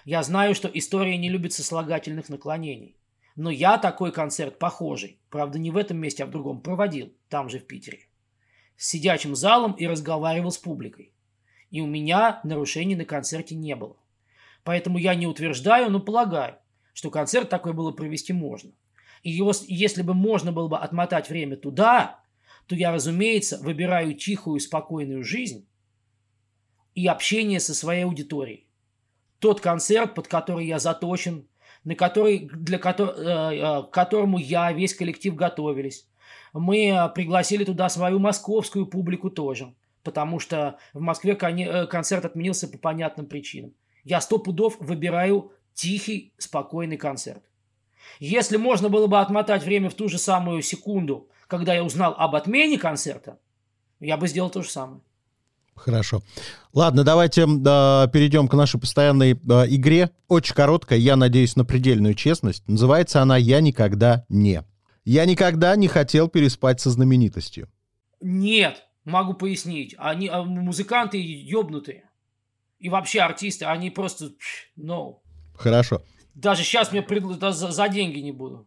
Я 0.04 0.22
знаю, 0.22 0.54
что 0.54 0.68
история 0.68 1.16
не 1.16 1.28
любит 1.28 1.52
сослагательных 1.52 2.28
наклонений. 2.28 2.96
Но 3.36 3.50
я 3.50 3.78
такой 3.78 4.12
концерт 4.12 4.58
похожий, 4.58 5.20
правда 5.30 5.58
не 5.58 5.70
в 5.70 5.76
этом 5.76 5.98
месте, 5.98 6.24
а 6.24 6.26
в 6.26 6.30
другом, 6.30 6.60
проводил, 6.60 7.12
там 7.28 7.48
же 7.48 7.60
в 7.60 7.66
Питере. 7.66 8.00
С 8.76 8.88
сидячим 8.88 9.36
залом 9.36 9.72
и 9.72 9.86
разговаривал 9.86 10.50
с 10.50 10.58
публикой. 10.58 11.12
И 11.70 11.80
у 11.80 11.86
меня 11.86 12.40
нарушений 12.42 12.96
на 12.96 13.04
концерте 13.04 13.54
не 13.54 13.76
было. 13.76 13.96
Поэтому 14.64 14.98
я 14.98 15.14
не 15.14 15.26
утверждаю, 15.26 15.90
но 15.90 16.00
полагаю, 16.00 16.56
что 16.92 17.10
концерт 17.10 17.48
такой 17.48 17.72
было 17.72 17.92
провести 17.92 18.32
можно. 18.32 18.72
И 19.22 19.30
его, 19.30 19.52
если 19.66 20.02
бы 20.02 20.14
можно 20.14 20.52
было 20.52 20.68
бы 20.68 20.78
отмотать 20.78 21.28
время 21.28 21.56
туда, 21.56 22.20
то 22.66 22.74
я, 22.74 22.92
разумеется, 22.92 23.58
выбираю 23.58 24.14
тихую, 24.14 24.60
спокойную 24.60 25.24
жизнь 25.24 25.66
и 26.94 27.06
общение 27.06 27.60
со 27.60 27.74
своей 27.74 28.04
аудиторией. 28.04 28.66
Тот 29.38 29.60
концерт, 29.60 30.14
под 30.14 30.28
который 30.28 30.66
я 30.66 30.78
заточен, 30.78 31.48
на 31.84 31.94
который, 31.94 32.50
для 32.52 32.78
которого, 32.78 33.14
э, 33.16 33.56
э, 33.56 33.82
которому 33.90 34.38
я, 34.38 34.72
весь 34.72 34.94
коллектив 34.94 35.34
готовились. 35.34 36.06
Мы 36.52 36.88
э, 36.88 37.08
пригласили 37.14 37.64
туда 37.64 37.88
свою 37.88 38.18
московскую 38.18 38.86
публику 38.86 39.30
тоже, 39.30 39.74
потому 40.02 40.38
что 40.38 40.78
в 40.92 41.00
Москве 41.00 41.34
концерт 41.34 42.24
отменился 42.24 42.68
по 42.68 42.78
понятным 42.78 43.26
причинам. 43.26 43.72
Я 44.04 44.20
сто 44.20 44.38
пудов 44.38 44.76
выбираю 44.80 45.52
тихий, 45.74 46.34
спокойный 46.38 46.96
концерт. 46.96 47.42
Если 48.18 48.56
можно 48.56 48.88
было 48.88 49.06
бы 49.06 49.20
отмотать 49.20 49.64
время 49.64 49.90
в 49.90 49.94
ту 49.94 50.08
же 50.08 50.18
самую 50.18 50.62
секунду, 50.62 51.28
когда 51.46 51.74
я 51.74 51.84
узнал 51.84 52.14
об 52.16 52.34
отмене 52.34 52.78
концерта, 52.78 53.38
я 53.98 54.16
бы 54.16 54.28
сделал 54.28 54.50
то 54.50 54.62
же 54.62 54.70
самое. 54.70 55.00
Хорошо. 55.74 56.22
Ладно, 56.74 57.04
давайте 57.04 57.42
э, 57.42 57.46
перейдем 58.12 58.48
к 58.48 58.54
нашей 58.54 58.78
постоянной 58.78 59.32
э, 59.32 59.36
игре. 59.68 60.10
Очень 60.28 60.54
короткая, 60.54 60.98
я 60.98 61.16
надеюсь 61.16 61.56
на 61.56 61.64
предельную 61.64 62.14
честность. 62.14 62.68
Называется 62.68 63.22
она 63.22 63.36
«Я 63.38 63.60
никогда 63.60 64.26
не». 64.28 64.62
Я 65.04 65.24
никогда 65.24 65.74
не 65.76 65.88
хотел 65.88 66.28
переспать 66.28 66.80
со 66.80 66.90
знаменитостью. 66.90 67.68
Нет, 68.20 68.84
могу 69.04 69.32
пояснить. 69.32 69.94
Они 69.98 70.28
а, 70.28 70.42
музыканты 70.42 71.18
ёбнутые. 71.18 72.09
И 72.80 72.88
вообще 72.88 73.20
артисты, 73.20 73.66
они 73.66 73.90
просто... 73.90 74.32
No. 74.76 75.18
Хорошо. 75.54 76.02
Даже 76.34 76.64
сейчас 76.64 76.90
мне 76.92 77.02
пред... 77.02 77.24
за, 77.40 77.52
за 77.52 77.88
деньги 77.88 78.18
не 78.20 78.32
буду. 78.32 78.66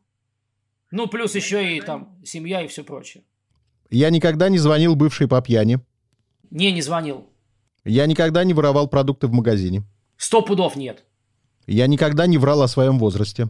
Ну, 0.91 1.07
плюс 1.07 1.35
еще 1.35 1.75
и 1.75 1.81
там 1.81 2.21
семья 2.23 2.61
и 2.61 2.67
все 2.67 2.83
прочее. 2.83 3.23
Я 3.89 4.11
никогда 4.11 4.49
не 4.49 4.59
звонил 4.59 4.95
бывшей 4.95 5.27
по 5.27 5.41
пьяни. 5.41 5.79
Не, 6.51 6.71
не 6.71 6.81
звонил. 6.81 7.27
Я 7.83 8.05
никогда 8.05 8.43
не 8.43 8.53
воровал 8.53 8.87
продукты 8.87 9.27
в 9.27 9.33
магазине. 9.33 9.83
Сто 10.17 10.43
пудов 10.43 10.75
нет. 10.75 11.03
Я 11.65 11.87
никогда 11.87 12.27
не 12.27 12.37
врал 12.37 12.61
о 12.61 12.67
своем 12.67 12.99
возрасте. 12.99 13.49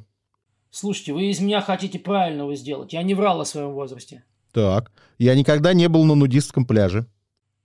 Слушайте, 0.70 1.14
вы 1.14 1.30
из 1.30 1.40
меня 1.40 1.62
хотите 1.62 2.00
правильного 2.00 2.56
сделать. 2.56 2.94
Я 2.94 3.04
не 3.04 3.14
врал 3.14 3.42
о 3.42 3.46
своем 3.46 3.74
возрасте. 3.74 4.24
Так. 4.54 4.92
Я 5.18 5.36
никогда 5.36 5.74
не 5.74 5.90
был 5.90 6.06
на 6.06 6.16
нудистском 6.16 6.66
пляже. 6.66 7.06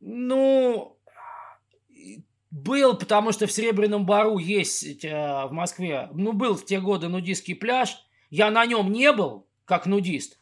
Ну, 0.01 0.98
был, 2.51 2.97
потому 2.97 3.33
что 3.33 3.47
в 3.47 3.53
Серебряном 3.53 4.07
Бару 4.07 4.39
есть 4.39 5.05
э, 5.05 5.47
в 5.47 5.53
Москве. 5.53 6.09
Ну, 6.13 6.33
был 6.33 6.55
в 6.55 6.65
те 6.65 6.81
годы 6.81 7.09
нудистский 7.09 7.55
пляж. 7.55 7.99
Я 8.31 8.51
на 8.51 8.65
нем 8.67 8.91
не 8.93 9.13
был, 9.13 9.47
как 9.65 9.87
нудист. 9.87 10.39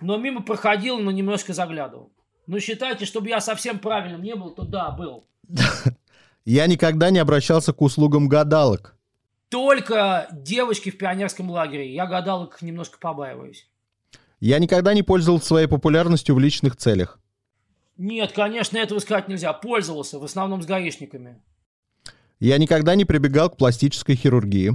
Но 0.00 0.16
мимо 0.16 0.42
проходил, 0.42 0.98
но 0.98 1.10
немножко 1.10 1.52
заглядывал. 1.52 2.12
Ну, 2.46 2.58
считайте, 2.58 3.04
чтобы 3.04 3.28
я 3.28 3.40
совсем 3.40 3.78
правильным 3.78 4.22
не 4.22 4.34
был, 4.34 4.50
то 4.50 4.64
да, 4.64 4.90
был. 4.90 5.26
Я 6.44 6.66
никогда 6.66 7.10
не 7.10 7.20
обращался 7.20 7.72
к 7.72 7.80
услугам 7.80 8.28
гадалок. 8.28 8.96
Только 9.48 10.26
девочки 10.32 10.90
в 10.90 10.98
пионерском 10.98 11.48
лагере. 11.50 11.94
Я 11.94 12.06
гадалок 12.06 12.60
немножко 12.62 12.98
побаиваюсь. 12.98 13.68
Я 14.40 14.58
никогда 14.58 14.92
не 14.92 15.04
пользовался 15.04 15.46
своей 15.46 15.68
популярностью 15.68 16.34
в 16.34 16.40
личных 16.40 16.74
целях. 16.74 17.20
Нет, 17.96 18.32
конечно, 18.32 18.78
этого 18.78 18.98
сказать 18.98 19.28
нельзя. 19.28 19.52
Пользовался, 19.52 20.18
в 20.18 20.24
основном 20.24 20.62
с 20.62 20.66
гаишниками. 20.66 21.40
Я 22.40 22.58
никогда 22.58 22.94
не 22.94 23.04
прибегал 23.04 23.50
к 23.50 23.56
пластической 23.56 24.16
хирургии. 24.16 24.72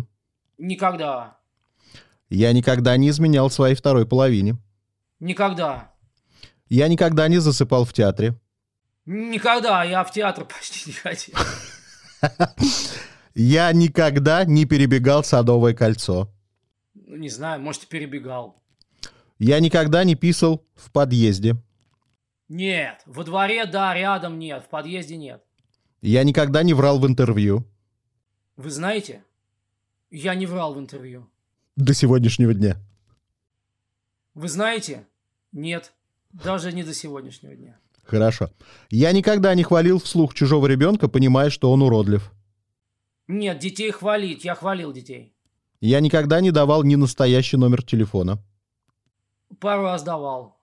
Никогда. 0.57 1.37
Я 2.29 2.53
никогда 2.53 2.95
не 2.97 3.09
изменял 3.09 3.49
своей 3.49 3.75
второй 3.75 4.07
половине. 4.07 4.57
Никогда. 5.19 5.93
Я 6.69 6.87
никогда 6.87 7.27
не 7.27 7.39
засыпал 7.39 7.85
в 7.85 7.93
театре. 7.93 8.39
Никогда, 9.05 9.83
я 9.83 10.03
в 10.03 10.11
театр 10.11 10.45
почти 10.53 10.89
не 10.89 10.93
ходил. 10.93 11.35
Я 13.39 13.71
никогда 13.71 14.45
не 14.45 14.65
перебегал 14.65 15.23
Садовое 15.23 15.75
кольцо. 15.75 16.33
Ну, 16.95 17.17
не 17.17 17.29
знаю, 17.29 17.61
может, 17.61 17.83
и 17.83 17.85
перебегал. 17.85 18.63
Я 19.37 19.59
никогда 19.59 20.03
не 20.03 20.15
писал 20.15 20.65
в 20.73 20.91
подъезде. 20.91 21.55
Нет, 22.49 23.01
во 23.05 23.23
дворе, 23.23 23.65
да, 23.65 23.93
рядом 23.93 24.39
нет, 24.39 24.63
в 24.63 24.69
подъезде 24.69 25.17
нет. 25.17 25.43
Я 26.01 26.23
никогда 26.23 26.63
не 26.63 26.73
врал 26.73 26.99
в 26.99 27.05
интервью. 27.05 27.65
Вы 28.55 28.69
знаете, 28.69 29.23
я 30.09 30.35
не 30.35 30.45
врал 30.45 30.73
в 30.73 30.79
интервью. 30.79 31.29
До 31.75 31.93
сегодняшнего 31.93 32.53
дня. 32.53 32.77
Вы 34.33 34.47
знаете? 34.47 35.07
Нет. 35.51 35.93
Даже 36.31 36.71
не 36.71 36.83
до 36.83 36.93
сегодняшнего 36.93 37.55
дня. 37.55 37.79
Хорошо. 38.03 38.49
Я 38.89 39.11
никогда 39.11 39.53
не 39.55 39.63
хвалил 39.63 39.99
вслух 39.99 40.33
чужого 40.33 40.67
ребенка, 40.67 41.07
понимая, 41.07 41.49
что 41.49 41.71
он 41.71 41.81
уродлив. 41.81 42.31
Нет, 43.27 43.59
детей 43.59 43.91
хвалить. 43.91 44.45
Я 44.45 44.55
хвалил 44.55 44.93
детей. 44.93 45.33
Я 45.81 45.99
никогда 45.99 46.39
не 46.39 46.51
давал 46.51 46.83
ни 46.83 46.95
настоящий 46.95 47.57
номер 47.57 47.83
телефона. 47.83 48.41
Пару 49.59 49.83
раз 49.83 50.03
давал. 50.03 50.56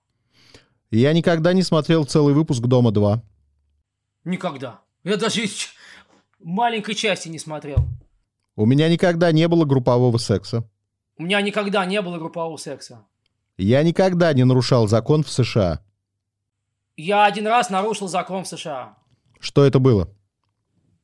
Я 0.95 1.11
никогда 1.11 1.51
не 1.51 1.61
смотрел 1.61 2.05
целый 2.05 2.33
выпуск 2.33 2.61
«Дома-2». 2.61 3.19
Никогда. 4.23 4.79
Я 5.03 5.17
даже 5.17 5.41
маленькой 6.39 6.95
части 6.95 7.27
не 7.27 7.37
смотрел. 7.37 7.79
У 8.55 8.65
меня 8.65 8.87
никогда 8.87 9.33
не 9.33 9.49
было 9.49 9.65
группового 9.65 10.17
секса. 10.17 10.63
У 11.17 11.23
меня 11.23 11.41
никогда 11.41 11.85
не 11.85 12.01
было 12.01 12.17
группового 12.17 12.55
секса. 12.55 13.05
Я 13.57 13.83
никогда 13.83 14.31
не 14.31 14.45
нарушал 14.45 14.87
закон 14.87 15.23
в 15.23 15.29
США. 15.29 15.81
Я 16.95 17.25
один 17.25 17.45
раз 17.45 17.69
нарушил 17.69 18.07
закон 18.07 18.45
в 18.45 18.47
США. 18.47 18.97
Что 19.41 19.65
это 19.65 19.79
было? 19.79 20.09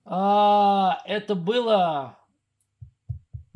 А, 0.05 0.99
это 1.05 1.35
было 1.35 2.17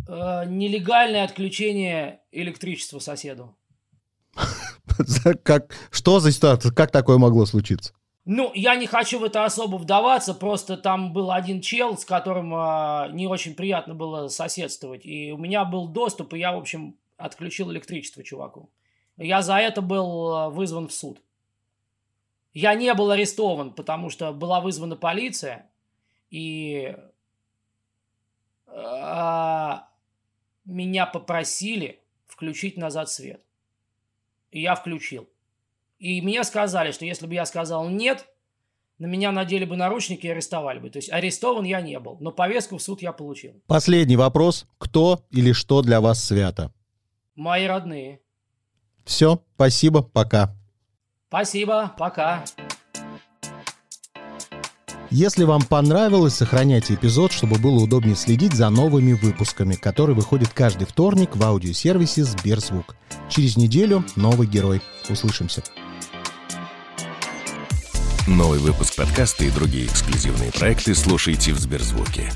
а, 0.05 0.43
нелегальное 0.43 1.23
отключение 1.23 2.19
электричества 2.31 2.99
соседу. 2.99 3.55
Как, 5.43 5.73
что 5.91 6.19
за 6.19 6.31
ситуация? 6.31 6.71
Как 6.71 6.91
такое 6.91 7.17
могло 7.17 7.45
случиться? 7.45 7.93
Ну, 8.25 8.51
я 8.55 8.75
не 8.75 8.87
хочу 8.87 9.19
в 9.19 9.23
это 9.23 9.45
особо 9.45 9.75
вдаваться, 9.77 10.33
просто 10.33 10.77
там 10.77 11.13
был 11.13 11.31
один 11.31 11.61
чел, 11.61 11.95
с 11.95 12.05
которым 12.05 12.55
э, 12.55 13.11
не 13.11 13.27
очень 13.27 13.53
приятно 13.53 13.93
было 13.93 14.29
соседствовать. 14.29 15.05
И 15.05 15.31
у 15.31 15.37
меня 15.37 15.63
был 15.63 15.87
доступ, 15.87 16.33
и 16.33 16.39
я, 16.39 16.51
в 16.51 16.57
общем, 16.57 16.97
отключил 17.17 17.71
электричество 17.71 18.23
чуваку. 18.23 18.71
Я 19.17 19.43
за 19.43 19.57
это 19.57 19.83
был 19.83 20.33
э, 20.33 20.49
вызван 20.49 20.87
в 20.87 20.93
суд. 20.93 21.21
Я 22.51 22.73
не 22.73 22.91
был 22.95 23.11
арестован, 23.11 23.73
потому 23.73 24.09
что 24.09 24.31
была 24.31 24.59
вызвана 24.59 24.95
полиция, 24.95 25.69
и 26.31 26.95
э, 28.65 29.73
меня 30.65 31.05
попросили 31.05 32.01
включить 32.25 32.75
назад 32.75 33.11
свет. 33.11 33.44
И 34.55 34.61
я 34.61 34.75
включил. 34.75 35.27
И 35.99 36.21
мне 36.21 36.41
сказали, 36.45 36.91
что 36.91 37.03
если 37.03 37.27
бы 37.27 37.33
я 37.33 37.45
сказал 37.45 37.89
нет, 37.89 38.25
на 38.99 39.05
меня 39.05 39.33
надели 39.33 39.65
бы 39.65 39.75
наручники 39.75 40.25
и 40.27 40.29
арестовали 40.29 40.79
бы. 40.79 40.89
То 40.89 40.97
есть 40.99 41.11
арестован 41.11 41.65
я 41.65 41.81
не 41.81 41.99
был, 41.99 42.15
но 42.21 42.31
повестку 42.31 42.77
в 42.77 42.81
суд 42.81 43.01
я 43.01 43.11
получил. 43.11 43.61
Последний 43.67 44.15
вопрос. 44.15 44.65
Кто 44.77 45.25
или 45.29 45.51
что 45.51 45.81
для 45.81 45.99
вас 45.99 46.23
свято? 46.23 46.73
Мои 47.35 47.65
родные. 47.65 48.21
Все, 49.03 49.43
спасибо, 49.55 50.01
пока. 50.01 50.55
Спасибо, 51.27 51.93
пока. 51.97 52.45
Если 55.11 55.43
вам 55.43 55.61
понравилось, 55.61 56.33
сохраняйте 56.33 56.95
эпизод, 56.95 57.31
чтобы 57.31 57.57
было 57.57 57.83
удобнее 57.83 58.15
следить 58.15 58.53
за 58.53 58.69
новыми 58.69 59.13
выпусками, 59.13 59.75
которые 59.75 60.15
выходят 60.15 60.49
каждый 60.49 60.87
вторник 60.87 61.35
в 61.35 61.43
аудиосервисе 61.43 62.23
Сберзвук. 62.23 62.95
Через 63.29 63.55
неделю 63.55 64.03
новый 64.15 64.47
герой. 64.47 64.81
Услышимся. 65.09 65.63
Новый 68.27 68.57
выпуск 68.57 68.95
подкаста 68.95 69.45
и 69.45 69.51
другие 69.51 69.85
эксклюзивные 69.85 70.51
проекты 70.51 70.95
слушайте 70.95 71.53
в 71.53 71.59
Сберзвуке. 71.59 72.31